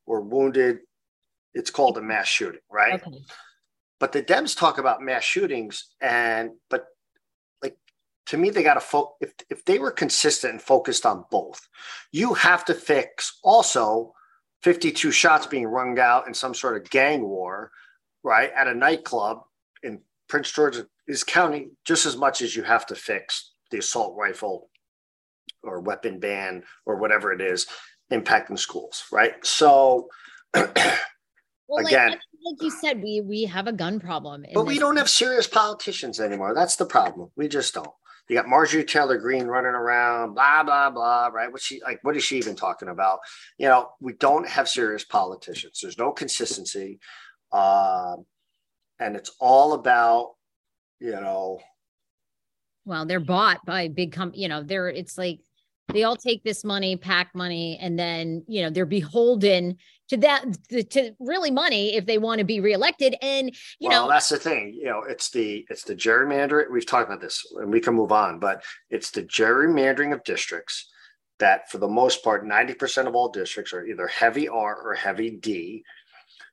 or 0.06 0.20
wounded, 0.22 0.78
it's 1.54 1.70
called 1.70 1.98
a 1.98 2.02
mass 2.02 2.26
shooting, 2.26 2.60
right? 2.70 2.94
Okay. 2.94 3.18
But 3.98 4.12
the 4.12 4.22
Dems 4.22 4.56
talk 4.56 4.78
about 4.78 5.02
mass 5.02 5.22
shootings, 5.22 5.90
and 6.00 6.52
but 6.70 6.86
to 8.26 8.36
me, 8.36 8.50
they 8.50 8.62
got 8.62 8.74
to 8.74 8.80
focus. 8.80 9.16
If 9.20 9.32
if 9.50 9.64
they 9.64 9.78
were 9.78 9.90
consistent 9.90 10.52
and 10.52 10.62
focused 10.62 11.06
on 11.06 11.24
both, 11.30 11.66
you 12.12 12.34
have 12.34 12.64
to 12.66 12.74
fix 12.74 13.38
also 13.42 14.12
52 14.62 15.10
shots 15.10 15.46
being 15.46 15.66
rung 15.66 15.98
out 15.98 16.26
in 16.26 16.34
some 16.34 16.54
sort 16.54 16.76
of 16.76 16.90
gang 16.90 17.22
war, 17.22 17.70
right, 18.22 18.50
at 18.54 18.68
a 18.68 18.74
nightclub 18.74 19.40
in 19.82 20.00
Prince 20.28 20.52
George 20.52 20.76
is 21.08 21.24
counting 21.24 21.76
just 21.84 22.06
as 22.06 22.16
much 22.16 22.42
as 22.42 22.54
you 22.54 22.62
have 22.62 22.86
to 22.86 22.94
fix 22.94 23.52
the 23.70 23.78
assault 23.78 24.16
rifle 24.16 24.68
or 25.62 25.80
weapon 25.80 26.20
ban 26.20 26.62
or 26.86 26.96
whatever 26.96 27.32
it 27.32 27.40
is 27.40 27.66
impacting 28.12 28.58
schools, 28.58 29.04
right? 29.10 29.34
So 29.44 30.08
well, 30.54 31.86
again, 31.86 32.10
like, 32.10 32.18
like, 32.44 32.62
you 32.62 32.70
said, 32.70 33.02
we 33.02 33.20
we 33.20 33.44
have 33.44 33.66
a 33.66 33.72
gun 33.72 34.00
problem, 34.00 34.44
but 34.54 34.66
we 34.66 34.78
don't 34.78 34.96
have 34.96 35.08
serious 35.08 35.46
politicians 35.46 36.20
anymore. 36.20 36.54
That's 36.54 36.76
the 36.76 36.86
problem. 36.86 37.30
We 37.36 37.48
just 37.48 37.74
don't. 37.74 37.88
You 38.30 38.36
got 38.36 38.46
Marjorie 38.46 38.84
Taylor 38.84 39.18
Greene 39.18 39.48
running 39.48 39.72
around, 39.72 40.34
blah 40.34 40.62
blah 40.62 40.88
blah. 40.88 41.26
Right? 41.26 41.50
What 41.50 41.60
she 41.60 41.82
like? 41.82 41.98
What 42.02 42.16
is 42.16 42.22
she 42.22 42.38
even 42.38 42.54
talking 42.54 42.86
about? 42.86 43.18
You 43.58 43.66
know, 43.66 43.90
we 44.00 44.12
don't 44.12 44.48
have 44.48 44.68
serious 44.68 45.04
politicians. 45.04 45.80
There's 45.82 45.98
no 45.98 46.12
consistency, 46.12 47.00
um, 47.50 48.24
and 49.00 49.16
it's 49.16 49.32
all 49.40 49.72
about 49.72 50.34
you 51.00 51.10
know. 51.10 51.58
Well, 52.84 53.04
they're 53.04 53.18
bought 53.18 53.66
by 53.66 53.88
big 53.88 54.12
com. 54.12 54.30
You 54.32 54.46
know, 54.46 54.62
they're 54.62 54.88
it's 54.88 55.18
like 55.18 55.40
they 55.92 56.04
all 56.04 56.16
take 56.16 56.44
this 56.44 56.62
money, 56.62 56.94
PAC 56.94 57.34
money, 57.34 57.78
and 57.82 57.98
then 57.98 58.44
you 58.46 58.62
know 58.62 58.70
they're 58.70 58.86
beholden 58.86 59.76
to 60.10 60.16
that 60.18 60.44
to 60.90 61.12
really 61.18 61.50
money 61.50 61.96
if 61.96 62.04
they 62.06 62.18
want 62.18 62.40
to 62.40 62.44
be 62.44 62.60
reelected. 62.60 63.16
And 63.22 63.54
you 63.78 63.88
well, 63.88 64.06
know 64.06 64.12
that's 64.12 64.28
the 64.28 64.38
thing. 64.38 64.74
You 64.74 64.86
know, 64.86 65.02
it's 65.08 65.30
the 65.30 65.64
it's 65.70 65.84
the 65.84 65.94
gerrymandering. 65.94 66.70
We've 66.70 66.86
talked 66.86 67.08
about 67.08 67.20
this, 67.20 67.44
and 67.56 67.70
we 67.70 67.80
can 67.80 67.94
move 67.94 68.12
on. 68.12 68.38
But 68.38 68.62
it's 68.90 69.10
the 69.10 69.22
gerrymandering 69.22 70.12
of 70.12 70.22
districts 70.24 70.90
that, 71.38 71.70
for 71.70 71.78
the 71.78 71.88
most 71.88 72.22
part, 72.22 72.46
ninety 72.46 72.74
percent 72.74 73.08
of 73.08 73.14
all 73.14 73.30
districts 73.30 73.72
are 73.72 73.86
either 73.86 74.06
heavy 74.06 74.48
R 74.48 74.76
or 74.82 74.94
heavy 74.94 75.30
D. 75.30 75.82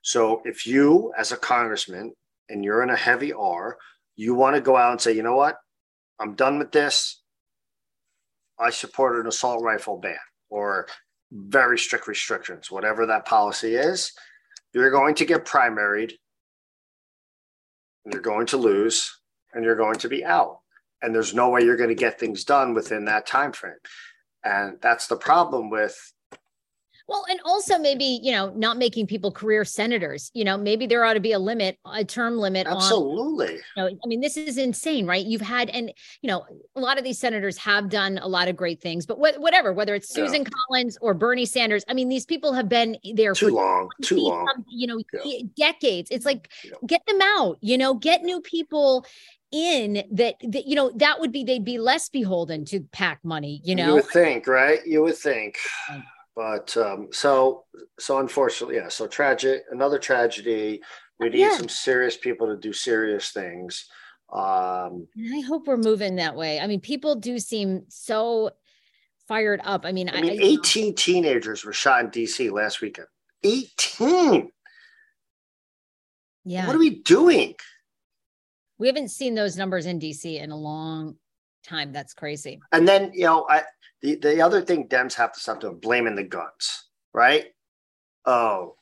So 0.02 0.40
if 0.44 0.66
you, 0.66 1.12
as 1.18 1.32
a 1.32 1.36
congressman, 1.36 2.14
and 2.48 2.64
you're 2.64 2.82
in 2.82 2.90
a 2.90 2.96
heavy 2.96 3.32
R, 3.32 3.76
you 4.16 4.34
want 4.34 4.56
to 4.56 4.62
go 4.62 4.76
out 4.76 4.92
and 4.92 5.00
say, 5.00 5.12
you 5.12 5.22
know 5.22 5.36
what, 5.36 5.56
I'm 6.20 6.34
done 6.34 6.58
with 6.58 6.72
this. 6.72 7.22
I 8.58 8.70
support 8.70 9.20
an 9.20 9.26
assault 9.26 9.62
rifle 9.62 9.98
ban 9.98 10.16
or 10.50 10.86
very 11.32 11.78
strict 11.78 12.06
restrictions, 12.06 12.70
whatever 12.70 13.06
that 13.06 13.26
policy 13.26 13.74
is, 13.74 14.12
you're 14.72 14.90
going 14.90 15.14
to 15.16 15.24
get 15.24 15.44
primaried, 15.44 16.12
you're 18.10 18.22
going 18.22 18.46
to 18.46 18.56
lose, 18.56 19.20
and 19.52 19.64
you're 19.64 19.76
going 19.76 19.96
to 19.96 20.08
be 20.08 20.24
out. 20.24 20.60
And 21.02 21.14
there's 21.14 21.34
no 21.34 21.50
way 21.50 21.62
you're 21.62 21.76
going 21.76 21.88
to 21.90 21.94
get 21.94 22.18
things 22.18 22.44
done 22.44 22.74
within 22.74 23.04
that 23.04 23.26
time 23.26 23.52
frame. 23.52 23.74
And 24.44 24.78
that's 24.80 25.06
the 25.06 25.16
problem 25.16 25.70
with 25.70 25.96
well, 27.08 27.24
and 27.30 27.40
also 27.42 27.78
maybe, 27.78 28.20
you 28.22 28.32
know, 28.32 28.52
not 28.54 28.76
making 28.76 29.06
people 29.06 29.32
career 29.32 29.64
senators. 29.64 30.30
You 30.34 30.44
know, 30.44 30.58
maybe 30.58 30.86
there 30.86 31.02
ought 31.04 31.14
to 31.14 31.20
be 31.20 31.32
a 31.32 31.38
limit, 31.38 31.78
a 31.90 32.04
term 32.04 32.36
limit 32.36 32.66
Absolutely. 32.66 33.54
On, 33.54 33.54
you 33.54 33.60
know, 33.76 33.98
I 34.04 34.06
mean, 34.06 34.20
this 34.20 34.36
is 34.36 34.58
insane, 34.58 35.06
right? 35.06 35.24
You've 35.24 35.40
had, 35.40 35.70
and, 35.70 35.90
you 36.20 36.28
know, 36.28 36.44
a 36.76 36.80
lot 36.80 36.98
of 36.98 37.04
these 37.04 37.18
senators 37.18 37.56
have 37.56 37.88
done 37.88 38.18
a 38.18 38.28
lot 38.28 38.48
of 38.48 38.56
great 38.56 38.82
things, 38.82 39.06
but 39.06 39.14
wh- 39.14 39.40
whatever, 39.40 39.72
whether 39.72 39.94
it's 39.94 40.10
Susan 40.12 40.42
yeah. 40.42 40.50
Collins 40.68 40.98
or 41.00 41.14
Bernie 41.14 41.46
Sanders, 41.46 41.82
I 41.88 41.94
mean, 41.94 42.10
these 42.10 42.26
people 42.26 42.52
have 42.52 42.68
been 42.68 42.98
there 43.14 43.32
too 43.32 43.48
long, 43.48 43.88
too 44.02 44.18
long, 44.18 44.64
you 44.68 44.86
know, 44.86 45.00
yeah. 45.24 45.44
decades. 45.56 46.10
It's 46.10 46.26
like, 46.26 46.50
yeah. 46.62 46.72
get 46.86 47.00
them 47.06 47.20
out, 47.22 47.56
you 47.62 47.78
know, 47.78 47.94
get 47.94 48.22
new 48.22 48.42
people 48.42 49.06
in 49.50 50.04
that, 50.12 50.34
that 50.42 50.66
you 50.66 50.74
know 50.74 50.90
that 50.96 51.20
would 51.20 51.32
be 51.32 51.42
they'd 51.42 51.64
be 51.64 51.78
less 51.78 52.10
beholden 52.10 52.66
to 52.66 52.80
PAC 52.92 53.18
money 53.24 53.62
you 53.64 53.74
know 53.74 53.86
you 53.86 53.94
would 53.94 54.04
think 54.04 54.46
right 54.46 54.80
you 54.84 55.02
would 55.02 55.16
think 55.16 55.56
but 56.38 56.76
um, 56.76 57.08
so 57.10 57.64
so 57.98 58.20
unfortunately, 58.20 58.76
yeah. 58.76 58.86
So 58.88 59.08
tragic, 59.08 59.64
another 59.72 59.98
tragedy. 59.98 60.80
We 61.18 61.30
need 61.30 61.40
yeah. 61.40 61.56
some 61.56 61.68
serious 61.68 62.16
people 62.16 62.46
to 62.46 62.56
do 62.56 62.72
serious 62.72 63.30
things. 63.30 63.86
Um, 64.32 65.08
I 65.18 65.40
hope 65.40 65.66
we're 65.66 65.76
moving 65.76 66.14
that 66.16 66.36
way. 66.36 66.60
I 66.60 66.68
mean, 66.68 66.80
people 66.80 67.16
do 67.16 67.40
seem 67.40 67.86
so 67.88 68.52
fired 69.26 69.60
up. 69.64 69.84
I 69.84 69.90
mean, 69.90 70.08
I 70.08 70.20
mean, 70.20 70.40
I, 70.40 70.44
18 70.44 70.86
know. 70.86 70.92
teenagers 70.96 71.64
were 71.64 71.72
shot 71.72 72.04
in 72.04 72.10
DC 72.12 72.52
last 72.52 72.80
weekend. 72.80 73.08
18. 73.42 74.48
Yeah. 76.44 76.68
What 76.68 76.76
are 76.76 76.78
we 76.78 77.00
doing? 77.00 77.56
We 78.78 78.86
haven't 78.86 79.08
seen 79.08 79.34
those 79.34 79.56
numbers 79.56 79.86
in 79.86 79.98
DC 79.98 80.40
in 80.40 80.52
a 80.52 80.56
long 80.56 81.16
time. 81.62 81.92
That's 81.92 82.14
crazy. 82.14 82.60
And 82.72 82.86
then, 82.86 83.10
you 83.14 83.24
know, 83.24 83.46
I 83.48 83.62
the, 84.02 84.16
the 84.16 84.40
other 84.40 84.62
thing 84.62 84.88
Dems 84.88 85.14
have 85.14 85.32
to 85.32 85.40
stop 85.40 85.60
doing, 85.60 85.78
blaming 85.78 86.16
the 86.16 86.24
guns, 86.24 86.84
right? 87.12 87.46
Oh, 88.24 88.76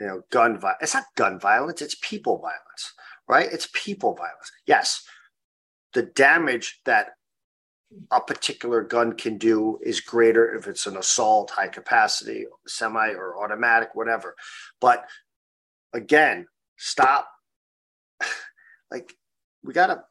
you 0.00 0.06
know, 0.06 0.22
gun 0.30 0.58
violence. 0.58 0.78
It's 0.82 0.94
not 0.94 1.04
gun 1.16 1.38
violence, 1.38 1.82
it's 1.82 1.96
people 2.02 2.38
violence, 2.38 2.94
right? 3.28 3.48
It's 3.52 3.68
people 3.72 4.14
violence. 4.14 4.50
Yes, 4.66 5.04
the 5.92 6.02
damage 6.02 6.80
that 6.84 7.10
a 8.10 8.20
particular 8.20 8.82
gun 8.82 9.12
can 9.14 9.36
do 9.36 9.78
is 9.82 10.00
greater 10.00 10.54
if 10.54 10.66
it's 10.68 10.86
an 10.86 10.96
assault, 10.96 11.50
high 11.50 11.68
capacity, 11.68 12.46
semi 12.66 13.10
or 13.10 13.42
automatic, 13.42 13.90
whatever. 13.94 14.36
But 14.80 15.04
again, 15.92 16.46
stop. 16.76 17.28
like, 18.90 19.12
we 19.64 19.74
got 19.74 19.88
to, 19.88 20.02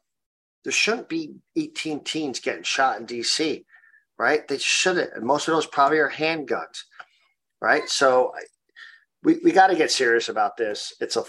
there 0.64 0.72
shouldn't 0.72 1.08
be 1.08 1.34
18 1.56 2.04
teens 2.04 2.40
getting 2.40 2.62
shot 2.62 3.00
in 3.00 3.06
DC 3.06 3.64
right? 4.20 4.46
They 4.46 4.58
shouldn't. 4.58 5.14
And 5.14 5.24
most 5.24 5.48
of 5.48 5.54
those 5.54 5.64
probably 5.64 5.98
are 5.98 6.10
handguns, 6.10 6.82
right? 7.58 7.88
So 7.88 8.34
we, 9.22 9.38
we 9.42 9.50
got 9.50 9.68
to 9.68 9.76
get 9.76 9.90
serious 9.90 10.28
about 10.28 10.58
this. 10.58 10.92
It's 11.00 11.16
a 11.16 11.24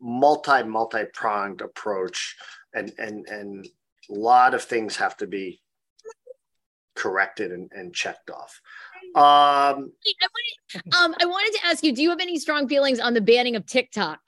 multi, 0.00 0.62
multi 0.62 1.06
pronged 1.12 1.60
approach, 1.60 2.36
and, 2.72 2.92
and, 2.98 3.26
and 3.26 3.66
a 4.08 4.14
lot 4.14 4.54
of 4.54 4.62
things 4.62 4.96
have 4.96 5.16
to 5.16 5.26
be 5.26 5.60
corrected 6.94 7.50
and, 7.50 7.68
and 7.74 7.92
checked 7.92 8.30
off. 8.30 8.60
Um, 9.16 9.22
I 9.24 9.74
wanted, 9.74 10.94
um, 10.96 11.14
I 11.20 11.26
wanted 11.26 11.58
to 11.58 11.66
ask 11.66 11.82
you, 11.82 11.92
do 11.92 12.00
you 12.00 12.10
have 12.10 12.20
any 12.20 12.38
strong 12.38 12.68
feelings 12.68 13.00
on 13.00 13.12
the 13.12 13.20
banning 13.20 13.56
of 13.56 13.66
TikTok? 13.66 14.20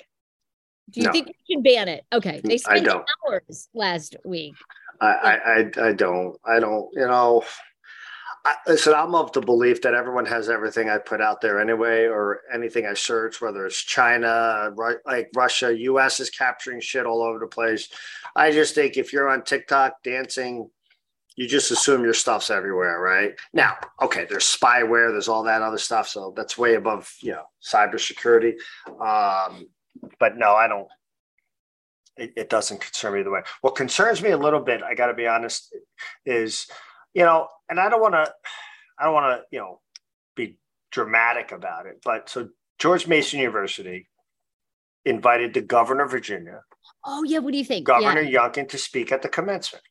Do 0.91 1.01
you 1.01 1.07
no. 1.07 1.13
think 1.13 1.29
we 1.29 1.55
should 1.55 1.65
ban 1.65 1.89
it? 1.89 2.05
Okay. 2.13 2.41
They 2.45 2.59
spent 2.59 2.89
hours 2.89 3.69
last 3.75 4.17
week. 4.25 4.55
I, 5.01 5.07
I, 5.07 5.35
I, 5.35 5.89
I 5.89 5.93
don't, 5.93 6.37
I 6.45 6.61
don't, 6.61 6.89
you 6.93 7.07
know, 7.07 7.43
I, 8.45 8.57
listen, 8.67 8.95
I'm 8.95 9.15
of 9.15 9.33
the 9.33 9.41
belief 9.41 9.83
that 9.83 9.95
everyone 9.95 10.27
has 10.27 10.51
everything 10.51 10.91
I 10.91 10.99
put 10.99 11.21
out 11.21 11.41
there 11.41 11.61
anyway, 11.61 12.07
or 12.07 12.41
anything 12.53 12.87
I 12.87 12.95
search, 12.95 13.41
whether 13.41 13.65
it's 13.67 13.81
China, 13.81 14.73
right, 14.75 14.97
like 15.07 15.31
Russia, 15.35 15.77
US 15.77 16.19
is 16.19 16.31
capturing 16.31 16.81
shit 16.81 17.07
all 17.07 17.23
over 17.23 17.39
the 17.39 17.47
place. 17.47 17.89
I 18.35 18.51
just 18.51 18.75
think 18.75 18.97
if 18.97 19.13
you're 19.13 19.29
on 19.29 19.45
TikTok 19.45 20.03
dancing, 20.03 20.69
you 21.37 21.47
just 21.47 21.71
assume 21.71 22.03
your 22.03 22.15
stuff's 22.15 22.51
everywhere, 22.51 23.01
right? 23.01 23.33
Now, 23.53 23.77
okay, 24.01 24.27
there's 24.29 24.45
spyware, 24.45 25.13
there's 25.13 25.29
all 25.29 25.45
that 25.45 25.63
other 25.63 25.79
stuff, 25.79 26.09
so 26.09 26.33
that's 26.37 26.59
way 26.59 26.75
above, 26.75 27.13
you 27.21 27.33
know, 27.33 27.45
cybersecurity. 27.63 28.55
Um, 29.01 29.69
but 30.19 30.37
no, 30.37 30.55
I 30.55 30.69
don't. 30.69 30.89
It, 32.17 32.33
it 32.37 32.51
doesn't 32.51 32.81
concern 32.81 33.15
me 33.15 33.21
either 33.21 33.31
way. 33.31 33.43
What 33.63 33.75
concerns 33.75 34.23
me 34.23 34.31
a 34.31 34.37
little 34.37 34.61
bit, 34.61 34.83
I 34.83 34.95
got 34.95 35.07
to 35.07 35.15
be 35.15 35.27
honest, 35.27 35.75
is 36.27 36.67
you 37.15 37.25
know, 37.25 37.49
and 37.69 37.79
I 37.79 37.89
don't 37.89 38.01
want 38.01 38.15
to, 38.15 38.33
I 38.99 39.05
don't 39.05 39.15
want 39.15 39.41
to, 39.41 39.45
you 39.51 39.59
know, 39.59 39.81
be 40.35 40.59
dramatic 40.91 41.53
about 41.53 41.87
it, 41.87 42.01
but 42.05 42.29
so 42.29 42.49
George 42.79 43.07
Mason 43.07 43.39
University 43.41 44.09
invited 45.05 45.55
the 45.55 45.61
governor 45.61 46.05
of 46.05 46.11
Virginia. 46.11 46.63
Oh 47.05 47.23
yeah, 47.25 47.39
what 47.39 47.53
do 47.53 47.59
you 47.59 47.65
think? 47.65 47.87
Governor 47.87 48.23
yeah. 48.23 48.41
Youngkin 48.41 48.69
to 48.69 48.79
speak 48.79 49.13
at 49.13 49.23
the 49.23 49.29
commencement, 49.29 49.85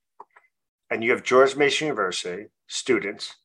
and 0.90 1.04
you 1.04 1.12
have 1.12 1.24
George 1.24 1.56
Mason 1.56 1.88
University 1.88 2.48
students, 2.68 3.36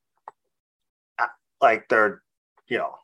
uh, 1.18 1.26
like 1.60 1.88
they're, 1.88 2.22
you 2.68 2.78
know, 2.78 2.94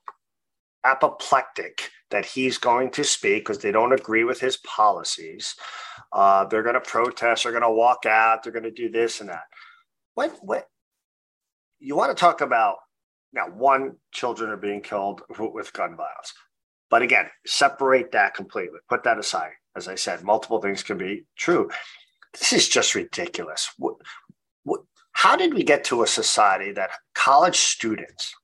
apoplectic 0.85 1.91
that 2.13 2.25
he's 2.25 2.59
going 2.59 2.91
to 2.93 3.03
speak 3.03 3.45
because 3.45 3.59
they 3.59 3.73
don't 3.73 3.93
agree 3.93 4.23
with 4.23 4.41
his 4.41 4.57
policies. 4.59 5.57
Uh, 6.13 6.45
they're 6.45 6.63
going 6.63 6.75
to 6.75 6.81
protest. 6.81 7.43
They're 7.43 7.53
going 7.53 7.63
to 7.63 7.71
walk 7.71 8.07
out. 8.07 8.43
They're 8.43 8.53
going 8.53 8.63
to 8.63 8.71
do 8.71 8.91
this 8.91 9.21
and 9.21 9.29
that. 9.29 9.45
What? 10.15 10.37
What? 10.41 10.69
You 11.81 11.97
want 11.97 12.17
to 12.17 12.21
talk 12.21 12.41
about 12.41 12.77
now? 13.33 13.47
One, 13.49 13.97
children 14.13 14.51
are 14.51 14.57
being 14.57 14.83
killed 14.83 15.23
with 15.29 15.73
gun 15.73 15.97
violence, 15.97 16.33
but 16.91 17.03
again, 17.03 17.27
separate 17.45 18.13
that 18.13 18.35
completely. 18.35 18.79
Put 18.89 19.03
that 19.05 19.19
aside. 19.19 19.53
As 19.75 19.89
I 19.89 19.97
said, 19.97 20.23
multiple 20.23 20.61
things 20.61 20.83
can 20.83 20.99
be 20.99 21.25
true. 21.37 21.71
This 22.35 22.53
is 22.53 22.69
just 22.69 22.95
ridiculous. 22.95 23.71
What, 23.79 23.97
what, 24.65 24.83
how 25.13 25.35
did 25.35 25.55
we 25.55 25.63
get 25.63 25.83
to 25.85 26.03
a 26.03 26.07
society 26.07 26.73
that 26.73 26.91
college 27.15 27.57
students 27.57 28.35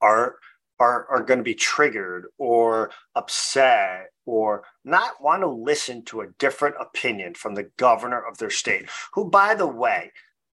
are 0.00 0.36
are, 0.80 1.06
are 1.08 1.22
going 1.22 1.38
to 1.38 1.44
be 1.44 1.54
triggered 1.54 2.26
or 2.38 2.90
upset 3.14 4.06
or 4.26 4.64
not 4.84 5.22
want 5.22 5.42
to 5.42 5.48
listen 5.48 6.04
to 6.04 6.22
a 6.22 6.28
different 6.38 6.74
opinion 6.80 7.34
from 7.34 7.54
the 7.54 7.70
governor 7.76 8.20
of 8.20 8.38
their 8.38 8.50
state, 8.50 8.88
who, 9.12 9.28
by 9.30 9.54
the 9.54 9.66
way, 9.66 10.10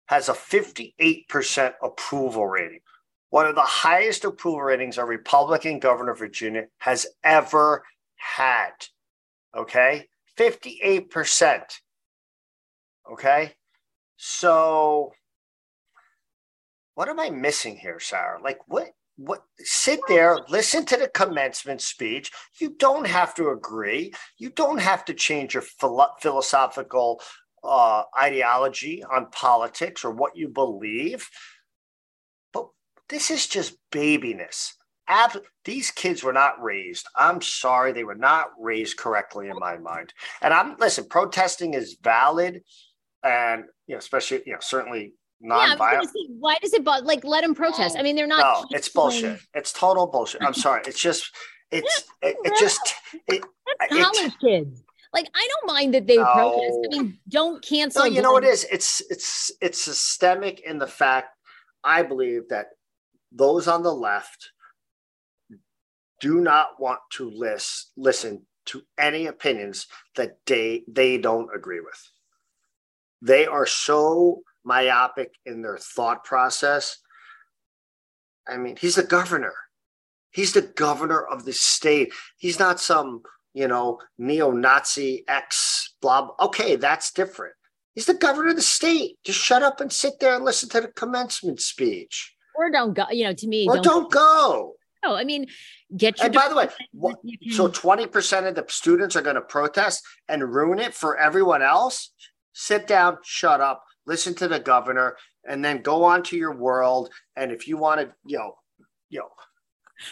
has 0.07 0.29
a 0.29 0.33
58% 0.33 1.75
approval 1.83 2.47
rating, 2.47 2.81
one 3.31 3.47
of 3.47 3.55
the 3.55 3.61
highest 3.61 4.25
approval 4.25 4.63
ratings 4.63 4.97
a 4.97 5.05
Republican 5.05 5.79
governor 5.79 6.13
of 6.13 6.19
Virginia 6.19 6.65
has 6.79 7.07
ever 7.23 7.85
had. 8.17 8.73
Okay. 9.55 10.09
58%. 10.39 11.63
Okay. 13.13 13.55
So, 14.17 15.13
what 16.95 17.09
am 17.09 17.21
I 17.21 17.31
missing 17.31 17.77
here, 17.77 18.01
Sarah? 18.01 18.41
Like, 18.43 18.59
what? 18.67 18.89
What 19.19 19.43
sit 19.59 19.99
there 20.07 20.39
listen 20.49 20.85
to 20.87 20.97
the 20.97 21.09
commencement 21.09 21.81
speech. 21.81 22.31
You 22.61 22.77
don't 22.79 23.07
have 23.07 23.35
to 23.35 23.51
agree. 23.51 24.15
You 24.39 24.51
don't 24.51 24.81
have 24.81 25.05
to 25.07 25.15
change 25.15 25.55
your 25.55 25.65
philo- 25.65 26.15
philosophical 26.21 27.21
uh, 27.65 28.05
ideology 28.17 29.03
on 29.03 29.31
politics 29.33 30.05
or 30.05 30.13
what 30.13 30.37
you 30.37 30.49
believe. 30.49 31.29
But 32.53 32.69
this 33.09 33.33
is 33.33 33.49
just 33.49 33.77
babiness. 33.91 34.75
Ab- 35.09 35.43
these 35.65 35.91
kids 35.91 36.23
were 36.23 36.33
not 36.33 36.63
raised 36.63 37.07
i'm 37.17 37.41
sorry 37.43 37.93
they 37.93 38.05
were 38.05 38.15
not 38.15 38.49
raised 38.59 38.99
correctly 38.99 39.49
in 39.49 39.59
my 39.59 39.79
mind. 39.79 40.13
And 40.43 40.55
i'm 40.55 40.77
listen 40.79 41.07
protesting 41.09 41.75
is 41.75 41.99
valid. 42.03 42.63
And 43.25 43.65
you 43.89 43.95
know 43.95 43.99
especially 43.99 44.43
you 44.47 44.53
know 44.53 44.59
certainly 44.61 45.15
non-violent. 45.40 46.11
Yeah, 46.14 46.37
why 46.38 46.57
does 46.61 46.72
it 46.72 46.85
but 46.85 47.05
like 47.05 47.24
let 47.24 47.42
them 47.42 47.55
protest? 47.55 47.96
I 47.98 48.03
mean, 48.03 48.16
they're 48.16 48.27
not. 48.27 48.62
No, 48.70 48.77
it's 48.77 48.88
bullshit. 48.88 49.40
It's 49.55 49.72
total 49.72 50.07
bullshit. 50.07 50.42
I'm 50.42 50.55
sorry. 50.55 50.83
It's 50.87 51.01
just. 51.01 51.31
It's 51.70 52.05
it, 52.22 52.37
it 52.44 52.59
just 52.59 52.94
it, 53.27 53.44
college 53.90 54.33
kids. 54.40 54.83
Like 55.12 55.27
I 55.35 55.48
don't 55.48 55.74
mind 55.74 55.94
that 55.94 56.07
they 56.07 56.16
no. 56.16 56.24
protest. 56.24 56.79
I 56.85 56.96
mean, 56.96 57.18
don't 57.29 57.62
cancel. 57.62 58.05
No, 58.05 58.09
you 58.09 58.22
know 58.22 58.33
what 58.33 58.44
it 58.44 58.48
is? 58.48 58.66
It's 58.70 59.03
it's 59.11 59.51
it's 59.61 59.79
systemic 59.79 60.61
in 60.61 60.79
the 60.79 60.87
fact 60.87 61.37
I 61.85 62.03
believe 62.03 62.48
that 62.48 62.68
those 63.31 63.68
on 63.68 63.83
the 63.83 63.92
left 63.92 64.51
do 66.20 66.40
not 66.40 66.81
want 66.81 67.01
to 67.12 67.31
list, 67.31 67.92
listen 67.96 68.46
to 68.66 68.83
any 68.98 69.27
opinions 69.27 69.87
that 70.16 70.38
they 70.46 70.85
they 70.88 71.18
don't 71.18 71.55
agree 71.55 71.81
with. 71.81 72.11
They 73.22 73.46
are 73.46 73.66
so 73.66 74.42
myopic 74.64 75.35
in 75.47 75.62
their 75.62 75.79
thought 75.79 76.25
process. 76.25 76.99
I 78.47 78.57
mean, 78.57 78.77
he's 78.77 78.97
the 78.97 79.03
governor. 79.03 79.55
He's 80.31 80.53
the 80.53 80.62
governor 80.62 81.21
of 81.21 81.44
the 81.44 81.53
state. 81.53 82.12
He's 82.37 82.59
not 82.59 82.81
some, 82.81 83.23
you 83.55 83.68
know, 83.68 83.99
neo-Nazi 84.18 85.25
ex 85.27 85.94
blah. 86.01 86.31
Okay, 86.40 86.77
that's 86.77 87.12
different. 87.12 87.55
He's 87.94 88.07
the 88.07 88.14
governor 88.14 88.51
of 88.51 88.57
the 88.57 88.62
state. 88.62 89.18
Just 89.25 89.40
shut 89.40 89.62
up 89.62 89.81
and 89.81 89.92
sit 89.92 90.21
there 90.21 90.37
and 90.37 90.44
listen 90.44 90.68
to 90.71 90.81
the 90.83 90.88
commencement 90.88 91.61
speech. 91.61 92.35
Or 92.55 92.71
don't 92.71 92.94
go. 92.94 93.07
You 93.11 93.25
know, 93.25 93.33
to 93.33 93.47
me, 93.49 93.66
or 93.66 93.77
don't, 93.77 93.85
don't 93.85 94.12
go. 94.12 94.75
No, 95.05 95.14
I 95.14 95.25
mean, 95.25 95.47
get 95.97 96.18
your. 96.18 96.27
And 96.27 96.35
by 96.35 96.49
the 96.49 96.57
way, 96.57 96.68
what, 96.92 97.16
so 97.51 97.68
twenty 97.68 98.07
percent 98.07 98.47
of 98.47 98.55
the 98.55 98.64
students 98.68 99.16
are 99.16 99.23
going 99.23 99.37
to 99.37 99.40
protest 99.40 100.05
and 100.29 100.42
ruin 100.42 100.79
it 100.79 100.94
for 100.94 101.16
everyone 101.16 101.62
else. 101.62 102.12
Sit 102.53 102.87
down, 102.87 103.18
shut 103.25 103.61
up, 103.61 103.85
listen 104.09 104.35
to 104.35 104.49
the 104.49 104.59
governor, 104.59 105.16
and 105.49 105.64
then 105.64 105.83
go 105.83 106.03
on 106.03 106.25
to 106.25 106.37
your 106.37 106.55
world. 106.57 107.11
And 107.37 107.53
if 107.53 107.68
you 107.68 107.77
want 107.77 108.01
to, 108.01 108.12
you 108.27 108.38
know, 108.38 108.57
you 109.11 109.21
know, 109.21 109.29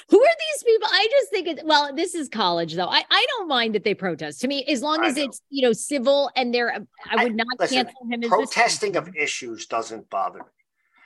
who 0.09 0.21
are 0.21 0.37
these 0.53 0.63
people? 0.65 0.89
I 0.91 1.09
just 1.11 1.31
think 1.31 1.49
it, 1.49 1.61
well, 1.65 1.95
this 1.95 2.15
is 2.15 2.29
college 2.29 2.75
though. 2.75 2.89
I, 2.89 3.05
I 3.11 3.27
don't 3.31 3.49
mind 3.49 3.75
that 3.75 3.85
they 3.85 3.95
protest. 3.95 4.41
To 4.43 4.49
me, 4.49 4.65
as 4.65 4.83
long 4.83 5.05
as 5.05 5.17
it's 5.17 5.41
you 5.49 5.63
know 5.63 5.73
civil 5.73 6.31
and 6.37 6.53
they're 6.53 6.75
um, 6.75 6.89
I 7.11 7.25
would 7.25 7.37
not 7.37 7.47
I, 7.59 7.63
listen, 7.65 7.87
cancel 7.87 8.07
him. 8.11 8.21
protesting 8.29 8.97
of 8.97 9.09
issues 9.17 9.67
doesn't 9.67 10.11
bother 10.11 10.41
me. 10.41 10.45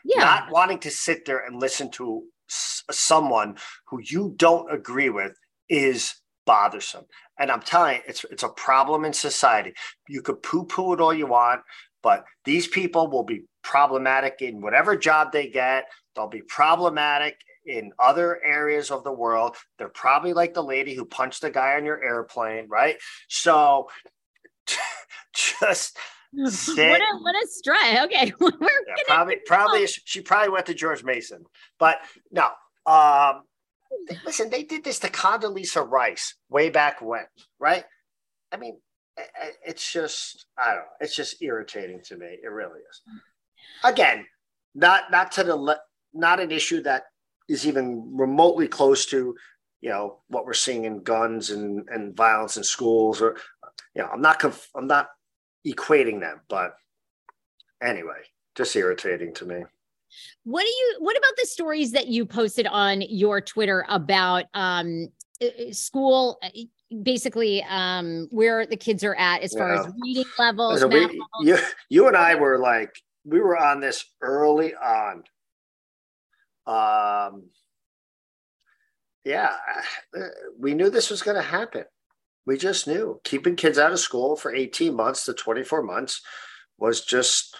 Yeah. 0.04 0.24
Not 0.24 0.50
wanting 0.50 0.78
to 0.80 0.90
sit 0.90 1.26
there 1.26 1.44
and 1.44 1.60
listen 1.60 1.90
to 1.92 2.24
s- 2.48 2.82
someone 2.90 3.56
who 3.86 4.00
you 4.02 4.32
don't 4.36 4.72
agree 4.72 5.10
with 5.10 5.36
is 5.68 6.14
bothersome. 6.46 7.04
And 7.38 7.50
I'm 7.50 7.60
telling 7.60 7.96
you, 7.96 8.02
it's 8.08 8.24
it's 8.30 8.42
a 8.42 8.48
problem 8.48 9.04
in 9.04 9.12
society. 9.12 9.74
You 10.08 10.22
could 10.22 10.42
poo-poo 10.42 10.94
it 10.94 11.00
all 11.00 11.12
you 11.12 11.26
want, 11.26 11.60
but 12.02 12.24
these 12.44 12.66
people 12.66 13.08
will 13.10 13.24
be 13.24 13.44
problematic 13.62 14.36
in 14.40 14.60
whatever 14.60 14.96
job 14.96 15.32
they 15.32 15.48
get. 15.48 15.84
They'll 16.14 16.28
be 16.28 16.42
problematic 16.42 17.36
in 17.66 17.92
other 17.98 18.40
areas 18.44 18.90
of 18.90 19.04
the 19.04 19.12
world. 19.12 19.56
They're 19.78 19.88
probably 19.88 20.32
like 20.32 20.54
the 20.54 20.62
lady 20.62 20.94
who 20.94 21.04
punched 21.04 21.42
the 21.42 21.50
guy 21.50 21.76
on 21.76 21.84
your 21.84 22.02
airplane, 22.02 22.66
right? 22.68 22.96
So 23.28 23.88
just 25.34 25.98
sit. 26.46 26.90
What 26.90 27.00
a, 27.00 27.18
what 27.22 27.34
a 27.34 27.46
stray. 27.48 28.00
Okay. 28.04 28.32
We're 28.40 28.50
yeah, 28.60 28.94
probably, 29.06 29.36
probably, 29.46 29.86
she 29.86 30.20
probably 30.20 30.50
went 30.50 30.66
to 30.66 30.74
George 30.74 31.04
Mason, 31.04 31.44
but 31.78 31.98
no. 32.30 32.48
Um, 32.86 33.42
listen, 34.24 34.50
they 34.50 34.62
did 34.62 34.84
this 34.84 35.00
to 35.00 35.08
Condoleezza 35.08 35.88
Rice 35.88 36.34
way 36.48 36.70
back 36.70 37.02
when, 37.02 37.24
right? 37.58 37.84
I 38.52 38.56
mean, 38.56 38.78
it's 39.66 39.92
just 39.92 40.46
I 40.58 40.68
don't 40.68 40.76
know. 40.76 40.82
It's 41.00 41.14
just 41.14 41.42
irritating 41.42 42.00
to 42.04 42.16
me. 42.16 42.38
It 42.42 42.50
really 42.50 42.80
is. 42.80 43.02
Again, 43.84 44.26
not 44.74 45.10
not 45.10 45.32
to 45.32 45.44
the 45.44 45.78
not 46.12 46.40
an 46.40 46.50
issue 46.50 46.82
that 46.82 47.04
is 47.48 47.66
even 47.66 48.16
remotely 48.16 48.68
close 48.68 49.06
to 49.06 49.34
you 49.80 49.90
know 49.90 50.18
what 50.28 50.46
we're 50.46 50.54
seeing 50.54 50.84
in 50.84 51.02
guns 51.02 51.50
and 51.50 51.88
and 51.88 52.16
violence 52.16 52.56
in 52.56 52.64
schools 52.64 53.20
or 53.20 53.36
you 53.94 54.02
know 54.02 54.08
I'm 54.08 54.20
not 54.20 54.38
conf- 54.38 54.70
I'm 54.74 54.86
not 54.86 55.08
equating 55.66 56.20
them, 56.20 56.40
but 56.48 56.74
anyway, 57.82 58.22
just 58.54 58.74
irritating 58.76 59.34
to 59.34 59.44
me. 59.44 59.64
What 60.44 60.62
do 60.62 60.68
you 60.68 60.96
what 61.00 61.16
about 61.16 61.32
the 61.36 61.46
stories 61.46 61.92
that 61.92 62.08
you 62.08 62.26
posted 62.26 62.66
on 62.66 63.02
your 63.02 63.40
Twitter 63.40 63.84
about 63.88 64.44
um 64.54 65.08
uh, 65.42 65.46
uh, 65.46 65.72
school 65.72 66.38
uh, 66.42 66.48
basically 67.02 67.62
um 67.68 68.26
where 68.30 68.66
the 68.66 68.76
kids 68.76 69.04
are 69.04 69.14
at 69.14 69.42
as 69.42 69.52
far 69.52 69.72
as 69.74 69.92
reading 70.02 70.24
levels. 70.38 70.84
We, 70.84 71.20
you, 71.42 71.58
you 71.88 72.08
and 72.08 72.16
I 72.16 72.34
were 72.34 72.58
like 72.58 72.94
we 73.24 73.40
were 73.40 73.56
on 73.56 73.80
this 73.80 74.04
early 74.20 74.74
on. 74.74 75.24
Um 76.66 77.44
yeah, 79.24 79.54
we 80.58 80.74
knew 80.74 80.88
this 80.88 81.10
was 81.10 81.22
going 81.22 81.36
to 81.36 81.42
happen. 81.42 81.84
We 82.46 82.56
just 82.56 82.86
knew 82.86 83.20
keeping 83.22 83.54
kids 83.54 83.78
out 83.78 83.92
of 83.92 84.00
school 84.00 84.34
for 84.34 84.54
18 84.54 84.94
months 84.96 85.26
to 85.26 85.34
24 85.34 85.82
months 85.82 86.22
was 86.78 87.04
just 87.04 87.54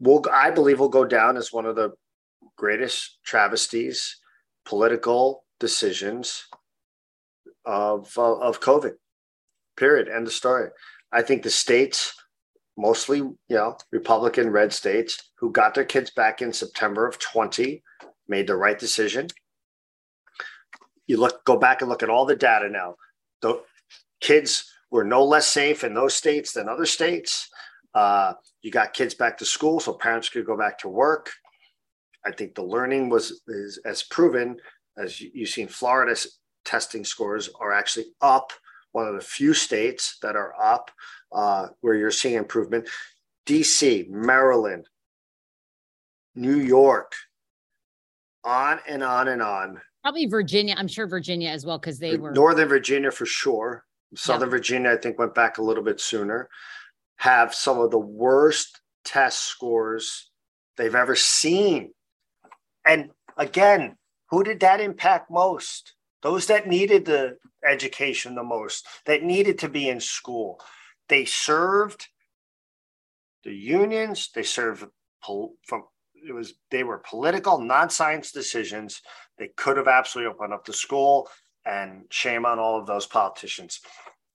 will 0.00 0.24
I 0.32 0.50
believe 0.50 0.80
will 0.80 0.88
go 0.88 1.04
down 1.04 1.36
as 1.36 1.52
one 1.52 1.66
of 1.66 1.76
the 1.76 1.92
greatest 2.56 3.18
travesties, 3.24 4.16
political 4.64 5.44
decisions 5.60 6.44
of 7.64 8.12
uh, 8.16 8.38
of 8.38 8.60
COVID. 8.60 8.94
Period. 9.76 10.08
End 10.08 10.26
of 10.26 10.32
story. 10.32 10.68
I 11.12 11.22
think 11.22 11.42
the 11.42 11.50
states, 11.50 12.14
mostly 12.76 13.18
you 13.18 13.36
know 13.50 13.76
Republican 13.90 14.50
red 14.50 14.72
states, 14.72 15.30
who 15.38 15.50
got 15.50 15.74
their 15.74 15.84
kids 15.84 16.10
back 16.10 16.42
in 16.42 16.52
September 16.52 17.06
of 17.06 17.18
20, 17.18 17.82
made 18.28 18.46
the 18.46 18.56
right 18.56 18.78
decision. 18.78 19.28
You 21.06 21.18
look, 21.18 21.44
go 21.44 21.56
back 21.56 21.80
and 21.80 21.90
look 21.90 22.02
at 22.02 22.10
all 22.10 22.26
the 22.26 22.36
data 22.36 22.68
now. 22.68 22.96
The 23.40 23.62
kids 24.20 24.70
were 24.90 25.04
no 25.04 25.24
less 25.24 25.46
safe 25.46 25.84
in 25.84 25.94
those 25.94 26.14
states 26.14 26.52
than 26.52 26.68
other 26.68 26.86
states. 26.86 27.48
Uh, 27.94 28.34
you 28.62 28.70
got 28.70 28.94
kids 28.94 29.14
back 29.14 29.36
to 29.38 29.44
school, 29.44 29.80
so 29.80 29.92
parents 29.92 30.28
could 30.28 30.46
go 30.46 30.56
back 30.56 30.78
to 30.78 30.88
work. 30.88 31.30
I 32.24 32.30
think 32.30 32.54
the 32.54 32.62
learning 32.62 33.08
was 33.08 33.42
is 33.48 33.80
as 33.84 34.02
proven 34.04 34.56
as 34.96 35.20
you, 35.20 35.30
you've 35.34 35.48
seen 35.48 35.68
Florida's 35.68 36.38
testing 36.64 37.04
scores 37.04 37.48
are 37.60 37.72
actually 37.72 38.06
up. 38.20 38.52
One 38.92 39.06
of 39.06 39.14
the 39.14 39.20
few 39.20 39.54
states 39.54 40.18
that 40.20 40.36
are 40.36 40.54
up 40.60 40.90
uh, 41.32 41.68
where 41.80 41.94
you're 41.94 42.10
seeing 42.10 42.34
improvement. 42.34 42.88
DC, 43.46 44.08
Maryland, 44.08 44.86
New 46.34 46.56
York, 46.56 47.14
on 48.44 48.80
and 48.86 49.02
on 49.02 49.28
and 49.28 49.42
on. 49.42 49.80
Probably 50.02 50.26
Virginia. 50.26 50.74
I'm 50.76 50.88
sure 50.88 51.06
Virginia 51.06 51.48
as 51.48 51.64
well 51.64 51.78
because 51.78 51.98
they 51.98 52.16
were 52.16 52.32
Northern 52.32 52.68
Virginia 52.68 53.10
for 53.10 53.26
sure. 53.26 53.84
Southern 54.14 54.48
yeah. 54.48 54.56
Virginia, 54.56 54.90
I 54.90 54.96
think, 54.96 55.18
went 55.18 55.34
back 55.34 55.58
a 55.58 55.62
little 55.62 55.82
bit 55.82 56.00
sooner. 56.00 56.48
Have 57.16 57.54
some 57.54 57.80
of 57.80 57.90
the 57.90 57.98
worst 57.98 58.80
test 59.04 59.40
scores 59.40 60.30
they've 60.76 60.94
ever 60.94 61.16
seen. 61.16 61.92
And 62.84 63.10
again, 63.36 63.96
who 64.30 64.42
did 64.42 64.60
that 64.60 64.80
impact 64.80 65.30
most? 65.30 65.94
Those 66.22 66.46
that 66.46 66.68
needed 66.68 67.04
the 67.04 67.38
education 67.64 68.34
the 68.34 68.44
most, 68.44 68.86
that 69.06 69.22
needed 69.22 69.58
to 69.60 69.68
be 69.68 69.88
in 69.88 70.00
school. 70.00 70.60
They 71.08 71.24
served 71.24 72.08
the 73.44 73.52
unions, 73.52 74.30
they 74.34 74.44
served 74.44 74.84
pol- 75.22 75.54
from 75.66 75.84
it 76.14 76.32
was 76.32 76.54
they 76.70 76.84
were 76.84 76.98
political 76.98 77.58
non-science 77.58 78.30
decisions 78.30 79.02
they 79.38 79.50
could 79.56 79.76
have 79.76 79.88
absolutely 79.88 80.32
opened 80.32 80.52
up 80.52 80.64
the 80.64 80.72
school 80.72 81.28
and 81.64 82.04
shame 82.10 82.46
on 82.46 82.60
all 82.60 82.78
of 82.78 82.86
those 82.86 83.06
politicians 83.06 83.80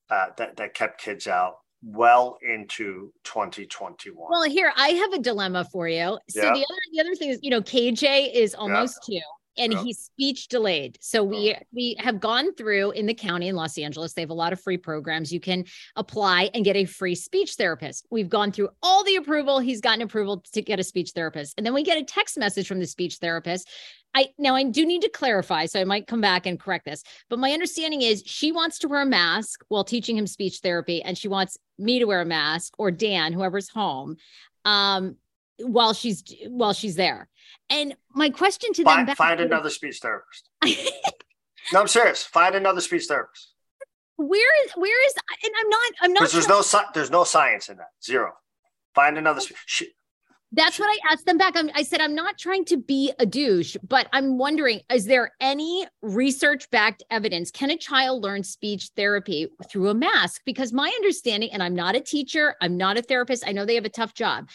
uh, 0.10 0.28
that, 0.38 0.58
that 0.58 0.74
kept 0.74 1.02
kids 1.02 1.28
out 1.28 1.56
well 1.84 2.38
into 2.42 3.14
2021. 3.24 4.28
Well, 4.30 4.44
here 4.44 4.74
I 4.76 4.90
have 4.90 5.14
a 5.14 5.20
dilemma 5.20 5.66
for 5.72 5.88
you. 5.88 6.18
So 6.30 6.44
yeah. 6.44 6.54
the 6.54 6.66
other 6.66 6.82
the 6.92 7.00
other 7.02 7.16
thing 7.16 7.30
is, 7.30 7.40
you 7.42 7.52
know, 7.52 7.62
KJ 7.62 8.34
is 8.34 8.56
almost 8.56 9.00
yeah. 9.08 9.20
two 9.20 9.26
and 9.58 9.74
yep. 9.74 9.84
he's 9.84 10.00
speech 10.00 10.48
delayed. 10.48 10.98
So 11.02 11.24
we 11.24 11.56
oh. 11.56 11.64
we 11.74 11.96
have 12.00 12.20
gone 12.20 12.54
through 12.56 12.92
in 12.92 13.06
the 13.06 13.14
county 13.14 13.48
in 13.48 13.56
Los 13.56 13.78
Angeles. 13.78 14.14
They 14.14 14.22
have 14.22 14.30
a 14.30 14.36
lot 14.36 14.54
of 14.54 14.62
free 14.62 14.78
programs. 14.78 15.32
You 15.32 15.40
can 15.40 15.66
apply 15.96 16.50
and 16.54 16.64
get 16.64 16.76
a 16.76 16.86
free 16.86 17.16
speech 17.16 17.56
therapist. 17.56 18.06
We've 18.10 18.30
gone 18.30 18.52
through 18.52 18.70
all 18.82 19.04
the 19.04 19.16
approval. 19.16 19.60
He's 19.60 19.82
gotten 19.82 20.02
approval 20.02 20.44
to 20.54 20.62
get 20.62 20.80
a 20.80 20.84
speech 20.84 21.12
therapist. 21.12 21.56
And 21.58 21.66
then 21.66 21.74
we 21.74 21.84
get 21.84 21.98
a 21.98 22.04
text 22.04 22.38
message 22.38 22.68
from 22.68 22.80
the 22.80 22.88
speech 22.88 23.16
therapist. 23.16 23.68
I 24.14 24.30
now 24.38 24.56
I 24.56 24.64
do 24.64 24.86
need 24.86 25.02
to 25.02 25.10
clarify, 25.10 25.66
so 25.66 25.80
I 25.80 25.84
might 25.84 26.08
come 26.08 26.22
back 26.22 26.46
and 26.46 26.60
correct 26.60 26.86
this. 26.86 27.04
But 27.30 27.40
my 27.40 27.52
understanding 27.52 28.02
is 28.02 28.24
she 28.26 28.52
wants 28.52 28.80
to 28.80 28.88
wear 28.88 29.02
a 29.02 29.06
mask 29.06 29.64
while 29.68 29.84
teaching 29.84 30.18
him 30.18 30.28
speech 30.28 30.60
therapy, 30.60 31.04
and 31.04 31.18
she 31.18 31.28
wants 31.28 31.58
me 31.78 32.00
to 32.00 32.06
wear 32.06 32.22
a 32.22 32.26
mask 32.26 32.74
or 32.78 32.90
Dan, 32.90 33.34
whoever's 33.34 33.70
home. 33.70 34.18
Um, 34.66 35.18
while 35.60 35.94
she's 35.94 36.24
while 36.48 36.74
she's 36.74 36.96
there. 36.96 37.30
And 37.70 37.96
my 38.14 38.30
question 38.30 38.74
to 38.74 38.84
find, 38.84 39.08
them 39.08 39.16
find 39.16 39.40
another 39.40 39.70
speech 39.70 40.00
therapist. 40.00 40.50
no, 41.74 41.82
I'm 41.82 41.88
serious. 41.88 42.24
Find 42.24 42.56
another 42.56 42.82
speech 42.82 43.06
therapist. 43.08 43.54
Where 44.16 44.66
is 44.66 44.72
where 44.74 45.06
is 45.06 45.14
and 45.44 45.54
I'm 45.60 45.70
not 45.70 45.92
I'm 46.02 46.14
not 46.14 46.32
there's 46.32 46.48
no 46.48 46.64
there's 46.94 47.12
no 47.12 47.24
science 47.24 47.70
in 47.70 47.78
that. 47.78 47.90
Zero. 48.04 48.34
Find 48.96 49.18
another 49.18 49.42
she, 49.66 49.90
that's 50.54 50.80
what 50.80 50.88
I 50.88 51.12
asked 51.12 51.26
them 51.26 51.38
back. 51.38 51.58
I'm, 51.58 51.70
I 51.76 51.84
said, 51.84 52.00
I'm 52.00 52.16
not 52.16 52.38
trying 52.38 52.64
to 52.66 52.78
be 52.78 53.12
a 53.20 53.26
douche, 53.26 53.76
but 53.86 54.08
I'm 54.14 54.38
wondering 54.38 54.82
is 54.92 55.06
there 55.06 55.34
any 55.42 55.86
research 56.02 56.70
backed 56.70 57.04
evidence? 57.12 57.52
Can 57.52 57.70
a 57.70 57.78
child 57.78 58.24
learn 58.24 58.44
speech 58.44 58.92
therapy 58.96 59.50
through 59.70 59.90
a 59.90 59.94
mask? 59.94 60.42
Because 60.46 60.72
my 60.72 60.88
understanding, 60.88 61.52
and 61.52 61.62
I'm 61.62 61.76
not 61.76 61.96
a 61.96 62.00
teacher, 62.00 62.56
I'm 62.62 62.78
not 62.78 62.98
a 62.98 63.02
therapist, 63.02 63.44
I 63.46 63.52
know 63.52 63.66
they 63.66 63.76
have 63.76 63.86
a 63.86 63.90
tough 63.90 64.14
job, 64.14 64.50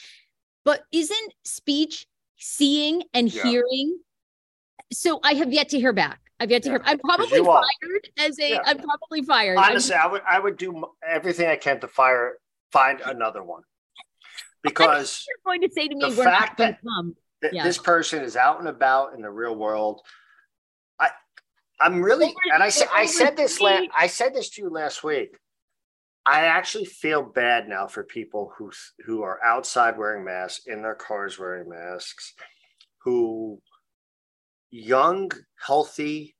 but 0.64 0.84
isn't 0.92 1.34
speech 1.44 2.06
seeing 2.38 3.02
and 3.14 3.32
yeah. 3.32 3.42
hearing? 3.42 3.98
So 4.92 5.20
I 5.22 5.34
have 5.34 5.52
yet 5.52 5.70
to 5.70 5.78
hear 5.78 5.92
back. 5.92 6.20
I've 6.38 6.50
yet 6.50 6.62
to 6.64 6.68
yeah. 6.68 6.78
hear. 6.78 6.82
I'm 6.84 6.98
probably 6.98 7.44
fired 7.44 8.08
as 8.18 8.38
a. 8.38 8.68
am 8.68 8.78
probably 8.78 9.22
fired. 9.22 9.58
Honestly, 9.58 9.94
I'm, 9.94 10.08
I 10.08 10.12
would 10.12 10.22
I 10.28 10.38
would 10.38 10.56
do 10.56 10.84
everything 11.06 11.48
I 11.48 11.56
can 11.56 11.80
to 11.80 11.88
fire 11.88 12.38
find 12.72 13.00
another 13.00 13.42
one 13.42 13.62
because 14.62 15.24
you're 15.28 15.42
going 15.44 15.60
to 15.62 15.70
say 15.70 15.88
to 15.88 15.94
me, 15.94 16.10
the 16.10 16.22
fact 16.22 16.58
that 16.58 16.78
th- 17.42 17.52
this 17.62 17.78
person 17.78 18.22
is 18.22 18.36
out 18.36 18.58
and 18.58 18.68
about 18.68 19.14
in 19.14 19.22
the 19.22 19.30
real 19.30 19.54
world. 19.54 20.00
I 20.98 21.10
I'm 21.80 22.02
really 22.02 22.26
over, 22.26 22.36
and 22.54 22.62
I 22.62 22.68
said 22.68 22.88
I 22.92 23.06
said 23.06 23.36
this 23.36 23.60
last 23.60 23.88
I 23.96 24.06
said 24.06 24.34
this 24.34 24.50
to 24.50 24.62
you 24.62 24.70
last 24.70 25.02
week. 25.04 25.36
I 26.24 26.42
actually 26.42 26.84
feel 26.84 27.22
bad 27.22 27.68
now 27.68 27.86
for 27.88 28.04
people 28.04 28.52
who 28.56 28.70
who 29.04 29.22
are 29.22 29.42
outside 29.44 29.98
wearing 29.98 30.24
masks, 30.24 30.66
in 30.66 30.82
their 30.82 30.94
cars 30.94 31.38
wearing 31.38 31.68
masks, 31.68 32.34
who 33.02 33.60
young, 34.70 35.30
healthy 35.66 36.36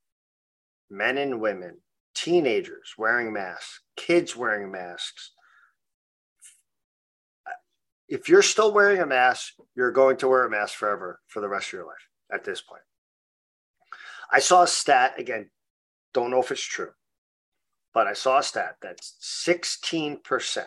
men 0.88 1.18
and 1.18 1.40
women, 1.40 1.78
teenagers 2.14 2.94
wearing 2.96 3.32
masks, 3.32 3.80
kids 3.96 4.36
wearing 4.36 4.70
masks. 4.70 5.32
If 8.08 8.28
you're 8.28 8.42
still 8.42 8.72
wearing 8.72 9.00
a 9.00 9.06
mask, 9.06 9.54
you're 9.74 9.90
going 9.90 10.18
to 10.18 10.28
wear 10.28 10.44
a 10.44 10.50
mask 10.50 10.74
forever 10.74 11.18
for 11.26 11.40
the 11.40 11.48
rest 11.48 11.68
of 11.68 11.72
your 11.72 11.86
life 11.86 12.08
at 12.32 12.44
this 12.44 12.60
point. 12.60 12.82
I 14.30 14.38
saw 14.38 14.62
a 14.62 14.68
stat 14.68 15.14
again, 15.18 15.50
don't 16.14 16.30
know 16.30 16.40
if 16.40 16.52
it's 16.52 16.62
true 16.62 16.90
but 17.94 18.06
I 18.06 18.12
saw 18.14 18.38
a 18.38 18.42
stat 18.42 18.76
that's 18.80 19.16
16%, 19.46 20.64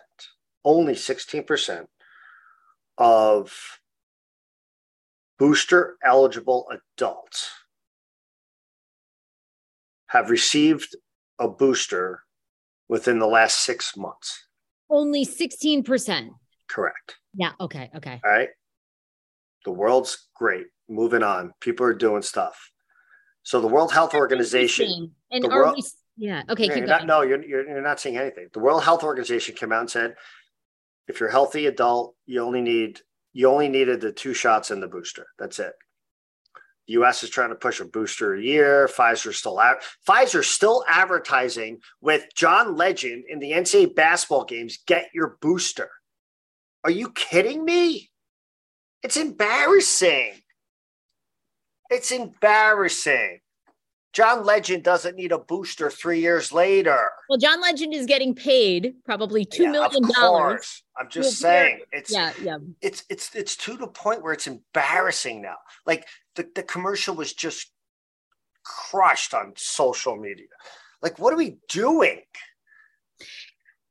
only 0.64 0.94
16% 0.94 1.86
of 2.98 3.80
booster 5.38 5.98
eligible 6.04 6.68
adults 6.98 7.50
have 10.08 10.30
received 10.30 10.96
a 11.40 11.48
booster 11.48 12.22
within 12.88 13.20
the 13.20 13.28
last 13.28 13.62
six 13.62 13.98
months. 13.98 14.48
Only 14.90 15.26
16%. 15.26 16.30
Correct. 16.68 17.16
Yeah. 17.34 17.52
Okay. 17.60 17.90
Okay. 17.96 18.22
All 18.24 18.32
right. 18.32 18.50
The 19.66 19.72
world's 19.72 20.30
great. 20.36 20.68
Moving 20.88 21.24
on. 21.24 21.54
People 21.60 21.86
are 21.88 21.94
doing 21.94 22.22
stuff. 22.22 22.72
So 23.44 23.62
the 23.62 23.68
World 23.68 23.92
Health 23.92 24.14
Organization. 24.14 25.12
And 25.32 25.46
are 25.46 25.64
world, 25.64 25.76
we 25.76 25.84
yeah. 26.18 26.44
Okay. 26.50 26.66
You're 26.68 26.86
not, 26.86 27.06
no, 27.06 27.22
you're, 27.22 27.44
you're, 27.44 27.68
you're 27.68 27.82
not 27.82 28.00
seeing 28.00 28.18
anything. 28.18 28.48
The 28.54 28.60
World 28.60 28.84
Health 28.84 29.04
Organization 29.04 29.56
came 29.56 29.72
out 29.72 29.82
and 29.82 29.90
said, 29.90 30.16
if 31.08 31.20
you're 31.20 31.30
a 31.30 31.32
healthy 31.32 31.68
adult, 31.68 32.16
you 32.26 32.42
only 32.42 32.62
need 32.62 33.02
you 33.34 33.50
only 33.50 33.68
needed 33.68 34.00
the 34.00 34.14
two 34.14 34.34
shots 34.34 34.72
and 34.72 34.82
the 34.82 34.88
booster. 34.88 35.28
That's 35.38 35.60
it. 35.60 35.74
The 36.88 36.94
U.S. 36.94 37.22
is 37.22 37.30
trying 37.30 37.50
to 37.50 37.56
push 37.56 37.82
a 37.82 37.86
booster 37.86 38.34
a 38.34 38.42
year. 38.42 38.88
Pfizer 38.88 39.34
still 39.34 39.60
out. 39.60 39.78
Pfizer 40.08 40.42
still 40.42 40.86
advertising 40.88 41.80
with 42.00 42.24
John 42.34 42.78
Legend 42.78 43.26
in 43.28 43.40
the 43.40 43.52
NCAA 43.52 43.94
basketball 43.94 44.46
games. 44.46 44.80
Get 44.88 45.10
your 45.14 45.38
booster. 45.42 45.90
Are 46.86 46.92
you 46.92 47.12
kidding 47.12 47.66
me? 47.66 48.10
It's 49.04 49.18
embarrassing. 49.18 50.34
It's 51.90 52.12
embarrassing. 52.12 53.40
John 54.16 54.46
Legend 54.46 54.82
doesn't 54.82 55.18
need 55.18 55.34
a 55.34 55.38
booster 55.38 55.90
three 55.90 56.22
years 56.22 56.54
later. 56.54 57.12
Well, 57.28 57.38
John 57.38 57.60
Legend 57.60 57.94
is 57.94 58.06
getting 58.06 58.34
paid 58.34 58.96
probably 59.04 59.44
two 59.44 59.64
yeah, 59.64 59.72
million 59.72 60.10
dollars. 60.14 60.84
I'm 60.98 61.10
just 61.10 61.38
saying 61.38 61.82
it's 61.92 62.14
yeah, 62.14 62.32
yeah. 62.42 62.58
It's 62.82 63.04
it's 63.10 63.36
it's 63.36 63.58
to 63.58 63.76
the 63.76 63.88
point 63.88 64.24
where 64.24 64.32
it's 64.32 64.48
embarrassing 64.48 65.42
now. 65.42 65.58
Like 65.86 66.08
the, 66.36 66.50
the 66.56 66.64
commercial 66.64 67.14
was 67.14 67.34
just 67.34 67.72
crushed 68.64 69.34
on 69.34 69.52
social 69.58 70.16
media. 70.16 70.48
Like, 71.02 71.20
what 71.20 71.34
are 71.34 71.38
we 71.38 71.58
doing? 71.68 72.22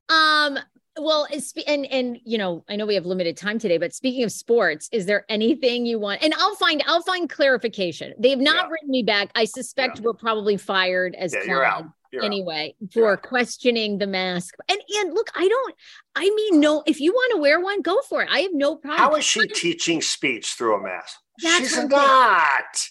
Um, 0.08 0.58
well, 0.98 1.26
and 1.66 1.87
and 1.87 2.18
you 2.24 2.38
know, 2.38 2.64
I 2.68 2.76
know 2.76 2.87
we 2.87 2.94
have 2.94 3.07
limited 3.07 3.37
time 3.37 3.59
today, 3.59 3.78
but 3.78 3.92
speaking 3.94 4.24
of 4.24 4.33
sports, 4.33 4.88
is 4.92 5.07
there 5.07 5.24
anything 5.28 5.87
you 5.87 5.98
want? 5.98 6.22
And 6.22 6.35
I'll 6.35 6.54
find 6.54 6.83
I'll 6.87 7.02
find 7.02 7.28
clarification. 7.28 8.14
They 8.18 8.30
have 8.30 8.40
not 8.40 8.66
yeah. 8.66 8.68
written 8.70 8.90
me 8.90 9.02
back. 9.02 9.30
I 9.35 9.44
suspect 9.44 9.98
yeah. 9.98 10.04
we're 10.04 10.14
probably 10.14 10.57
fired 10.57 11.14
as 11.16 11.35
yeah, 11.35 11.44
you're 11.44 11.64
out. 11.64 11.87
You're 12.12 12.22
anyway 12.22 12.74
out. 12.80 12.92
for 12.92 13.16
questioning 13.16 13.98
the 13.98 14.07
mask. 14.07 14.54
And 14.68 14.80
and 15.00 15.14
look, 15.14 15.30
I 15.35 15.48
don't. 15.48 15.74
I 16.14 16.30
mean, 16.30 16.61
no. 16.61 16.83
If 16.87 17.00
you 17.00 17.12
want 17.12 17.33
to 17.33 17.38
wear 17.38 17.61
one, 17.61 17.83
go 17.83 18.00
for 18.02 18.22
it. 18.22 18.28
I 18.30 18.40
have 18.40 18.54
no 18.54 18.76
problem. 18.76 18.98
How 18.98 19.16
is 19.16 19.24
she 19.24 19.46
teaching 19.48 20.00
speech 20.00 20.54
through 20.54 20.77
a 20.77 20.83
mask? 20.83 21.19
That's 21.42 21.75
She's 21.75 21.85
not. 21.87 22.88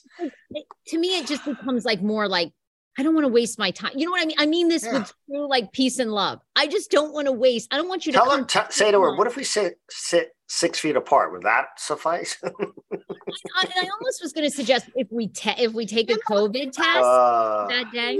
To 0.87 0.97
me, 0.97 1.19
it 1.19 1.27
just 1.27 1.45
becomes 1.45 1.85
like 1.85 2.01
more 2.01 2.27
like 2.27 2.51
I 2.97 3.03
don't 3.03 3.15
want 3.15 3.25
to 3.25 3.29
waste 3.29 3.57
my 3.57 3.71
time. 3.71 3.91
You 3.95 4.05
know 4.05 4.11
what 4.11 4.21
I 4.21 4.25
mean? 4.25 4.35
I 4.37 4.45
mean 4.45 4.67
this 4.67 4.83
yeah. 4.83 4.99
with 4.99 5.13
true 5.27 5.49
like 5.49 5.71
peace 5.71 5.97
and 5.97 6.11
love. 6.11 6.39
I 6.55 6.67
just 6.67 6.91
don't 6.91 7.13
want 7.13 7.25
to 7.25 7.31
waste. 7.31 7.73
I 7.73 7.77
don't 7.77 7.87
want 7.87 8.05
you 8.05 8.11
to 8.11 8.19
tell 8.19 8.29
her. 8.29 8.43
T- 8.43 8.59
say 8.69 8.91
to 8.91 9.01
her, 9.01 9.15
"What 9.15 9.25
if 9.25 9.35
we 9.35 9.43
sit 9.43 9.79
sit 9.89 10.35
six 10.47 10.79
feet 10.79 10.95
apart? 10.95 11.31
Would 11.31 11.41
that 11.41 11.67
suffice?" 11.77 12.37
I, 12.43 12.49
I, 12.51 13.89
almost 13.99 14.21
was 14.21 14.31
going 14.33 14.47
to 14.47 14.55
suggest 14.55 14.89
if 14.95 15.07
we 15.11 15.27
te- 15.27 15.55
if 15.57 15.73
we 15.73 15.87
take 15.87 16.11
a 16.11 16.15
COVID 16.29 16.71
test 16.71 17.03
uh, 17.03 17.67
that 17.67 17.91
day. 17.91 18.19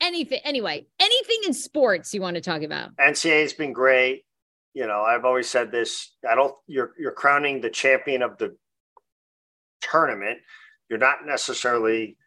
Anything 0.00 0.40
anyway. 0.44 0.86
Anything 1.00 1.38
in 1.46 1.54
sports 1.54 2.12
you 2.12 2.20
want 2.20 2.36
to 2.36 2.40
talk 2.42 2.62
about? 2.62 2.94
NCAA 2.96 3.42
has 3.42 3.52
been 3.54 3.72
great. 3.72 4.24
You 4.74 4.86
know, 4.86 5.00
I've 5.00 5.24
always 5.24 5.48
said 5.48 5.72
this. 5.72 6.12
I 6.28 6.34
don't. 6.34 6.54
You're 6.66 6.92
you're 6.98 7.12
crowning 7.12 7.62
the 7.62 7.70
champion 7.70 8.20
of 8.22 8.36
the 8.36 8.54
tournament. 9.80 10.40
You're 10.90 10.98
not 10.98 11.26
necessarily 11.26 12.17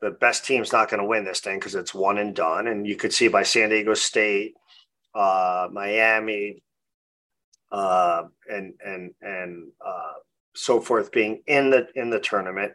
the 0.00 0.10
best 0.10 0.44
team's 0.44 0.72
not 0.72 0.90
going 0.90 1.00
to 1.00 1.06
win 1.08 1.24
this 1.24 1.40
thing 1.40 1.58
because 1.58 1.74
it's 1.74 1.94
one 1.94 2.18
and 2.18 2.34
done. 2.34 2.66
And 2.68 2.86
you 2.86 2.96
could 2.96 3.12
see 3.12 3.28
by 3.28 3.42
San 3.42 3.70
Diego 3.70 3.94
State, 3.94 4.54
uh, 5.14 5.68
Miami, 5.72 6.62
uh, 7.72 8.24
and 8.48 8.74
and 8.84 9.14
and 9.22 9.68
uh, 9.84 10.12
so 10.54 10.80
forth 10.80 11.10
being 11.12 11.42
in 11.46 11.70
the 11.70 11.88
in 11.94 12.10
the 12.10 12.20
tournament. 12.20 12.72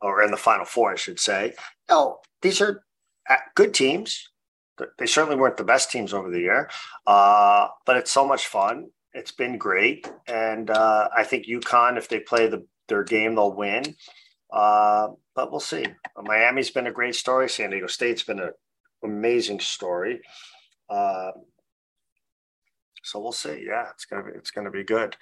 or 0.00 0.22
in 0.22 0.30
the 0.30 0.36
Final 0.36 0.66
Four, 0.66 0.92
I 0.92 0.96
should 0.96 1.18
say. 1.18 1.54
No, 1.88 2.18
these 2.42 2.60
are 2.60 2.84
uh, 3.28 3.36
good 3.54 3.72
teams. 3.74 4.30
They 4.98 5.06
certainly 5.06 5.36
weren't 5.36 5.56
the 5.56 5.64
best 5.64 5.90
teams 5.90 6.12
over 6.12 6.30
the 6.30 6.40
year, 6.40 6.68
uh, 7.06 7.68
but 7.86 7.96
it's 7.96 8.10
so 8.10 8.26
much 8.26 8.46
fun. 8.48 8.90
It's 9.14 9.32
been 9.32 9.56
great, 9.56 10.10
and 10.26 10.68
uh, 10.70 11.08
I 11.16 11.24
think 11.24 11.46
UConn, 11.46 11.96
if 11.96 12.08
they 12.08 12.20
play 12.20 12.48
the, 12.48 12.66
their 12.88 13.04
game, 13.04 13.36
they'll 13.36 13.52
win. 13.54 13.94
Uh, 14.54 15.08
but 15.34 15.50
we'll 15.50 15.60
see. 15.60 15.84
Miami's 16.22 16.70
been 16.70 16.86
a 16.86 16.92
great 16.92 17.16
story. 17.16 17.48
San 17.48 17.70
Diego 17.70 17.88
State's 17.88 18.22
been 18.22 18.38
an 18.38 18.52
amazing 19.02 19.58
story. 19.58 20.20
Uh, 20.88 21.32
so 23.02 23.18
we'll 23.18 23.32
see. 23.32 23.64
Yeah, 23.66 23.90
it's 23.90 24.04
gonna 24.04 24.22
be 24.22 24.30
it's 24.36 24.52
gonna 24.52 24.70
be 24.70 24.84
good. 24.84 25.16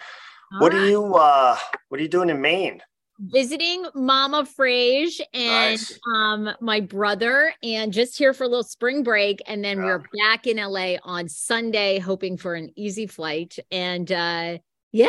All 0.52 0.60
what 0.60 0.74
right. 0.74 0.82
are 0.82 0.86
you 0.86 1.14
uh, 1.14 1.56
What 1.88 1.98
are 1.98 2.02
you 2.02 2.10
doing 2.10 2.28
in 2.28 2.40
Maine? 2.40 2.82
visiting 3.18 3.86
Mama 3.94 4.44
Frage 4.44 5.20
and 5.32 5.78
nice. 5.78 5.98
um, 6.14 6.50
my 6.60 6.80
brother, 6.80 7.52
and 7.62 7.92
just 7.92 8.18
here 8.18 8.32
for 8.32 8.44
a 8.44 8.48
little 8.48 8.64
spring 8.64 9.02
break. 9.02 9.40
And 9.46 9.64
then 9.64 9.78
yeah. 9.78 9.84
we're 9.84 10.02
back 10.24 10.46
in 10.46 10.56
LA 10.56 10.96
on 11.04 11.28
Sunday, 11.28 11.98
hoping 11.98 12.36
for 12.36 12.54
an 12.54 12.70
easy 12.76 13.06
flight. 13.06 13.58
And 13.70 14.10
uh, 14.10 14.58
yeah, 14.90 15.06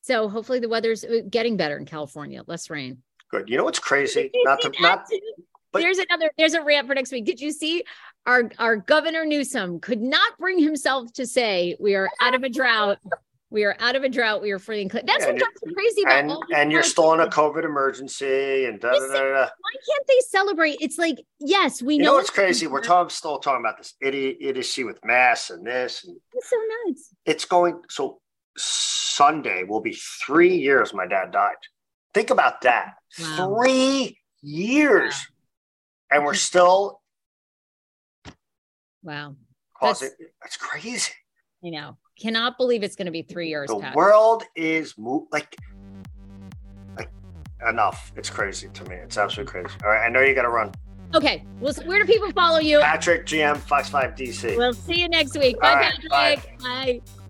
so 0.00 0.28
hopefully 0.28 0.60
the 0.60 0.68
weather's 0.68 1.04
uh, 1.04 1.20
getting 1.28 1.56
better 1.56 1.76
in 1.76 1.84
California. 1.84 2.42
Less 2.46 2.70
rain. 2.70 3.02
Good. 3.34 3.48
You 3.48 3.56
know 3.56 3.64
what's 3.64 3.78
crazy? 3.78 4.30
Not 4.44 4.60
to 4.62 4.72
not. 4.80 5.06
But, 5.72 5.80
there's 5.80 5.98
another. 5.98 6.30
There's 6.38 6.54
a 6.54 6.62
rant 6.62 6.86
for 6.86 6.94
next 6.94 7.10
week. 7.10 7.24
Did 7.24 7.40
you 7.40 7.50
see 7.50 7.82
our 8.26 8.50
our 8.58 8.76
Governor 8.76 9.24
Newsom 9.24 9.80
could 9.80 10.00
not 10.00 10.38
bring 10.38 10.58
himself 10.58 11.12
to 11.14 11.26
say 11.26 11.76
we 11.80 11.94
are 11.94 12.08
out 12.20 12.34
of 12.34 12.44
a 12.44 12.48
drought 12.48 12.98
we 13.54 13.62
are 13.62 13.76
out 13.78 13.94
of 13.94 14.02
a 14.02 14.08
drought. 14.08 14.42
We 14.42 14.50
are 14.50 14.58
free 14.58 14.82
and 14.82 14.90
clean. 14.90 15.06
That's 15.06 15.24
what 15.24 15.36
drives 15.36 15.62
me 15.64 15.74
crazy 15.74 16.02
about. 16.02 16.18
And, 16.18 16.58
and 16.58 16.72
you're 16.72 16.82
still 16.82 17.12
in 17.12 17.20
a 17.20 17.28
COVID 17.28 17.64
emergency 17.64 18.64
and 18.64 18.80
da, 18.80 18.90
da, 18.90 18.98
da. 18.98 19.12
Why 19.12 19.46
can't 19.46 20.06
they 20.08 20.18
celebrate? 20.28 20.78
It's 20.80 20.98
like, 20.98 21.18
yes, 21.38 21.80
we 21.80 21.94
you 21.94 22.02
know. 22.02 22.06
know 22.06 22.14
what's 22.14 22.30
crazy? 22.30 22.66
We're 22.66 22.82
talking, 22.82 23.10
still 23.10 23.38
talking 23.38 23.60
about 23.60 23.78
this 23.78 23.94
idiot, 24.02 24.38
idiocy 24.40 24.82
with 24.82 24.98
masks 25.04 25.50
and 25.50 25.64
this. 25.64 26.04
And 26.04 26.16
it's 26.32 26.50
so 26.50 26.56
nuts. 26.86 27.14
It's 27.26 27.44
going, 27.44 27.80
so 27.88 28.20
Sunday 28.56 29.62
will 29.62 29.80
be 29.80 29.96
three 30.26 30.56
years 30.56 30.92
my 30.92 31.06
dad 31.06 31.30
died. 31.30 31.54
Think 32.14 32.30
about 32.30 32.62
that. 32.62 32.94
Wow. 33.20 33.56
Three 33.60 34.18
years. 34.42 35.14
Wow. 35.14 36.16
And 36.16 36.24
we're 36.24 36.34
still. 36.34 37.00
Wow. 39.02 39.36
That's, 39.82 40.00
that's 40.40 40.56
crazy. 40.56 41.12
You 41.60 41.72
know. 41.72 41.98
Cannot 42.20 42.56
believe 42.58 42.84
it's 42.84 42.94
going 42.94 43.06
to 43.06 43.12
be 43.12 43.22
three 43.22 43.48
years. 43.48 43.68
The 43.68 43.90
world 43.92 44.44
is 44.54 44.96
mo- 44.96 45.26
like, 45.32 45.56
like 46.96 47.10
enough. 47.68 48.12
It's 48.16 48.30
crazy 48.30 48.68
to 48.72 48.84
me. 48.84 48.94
It's 48.94 49.18
absolutely 49.18 49.50
crazy. 49.50 49.76
All 49.82 49.90
right, 49.90 50.06
I 50.06 50.08
know 50.08 50.20
you 50.20 50.32
got 50.32 50.42
to 50.42 50.48
run. 50.48 50.70
Okay. 51.12 51.44
Well, 51.60 51.72
where 51.86 52.04
do 52.04 52.10
people 52.10 52.30
follow 52.30 52.60
you? 52.60 52.78
Patrick 52.78 53.26
GM 53.26 53.56
Fox 53.56 53.88
Five 53.88 54.14
DC. 54.14 54.56
We'll 54.56 54.74
see 54.74 55.00
you 55.00 55.08
next 55.08 55.36
week. 55.36 55.58
Bye, 55.60 55.74
right, 55.74 55.92
Patrick. 55.92 56.10
Bye. 56.60 57.00
bye. 57.02 57.23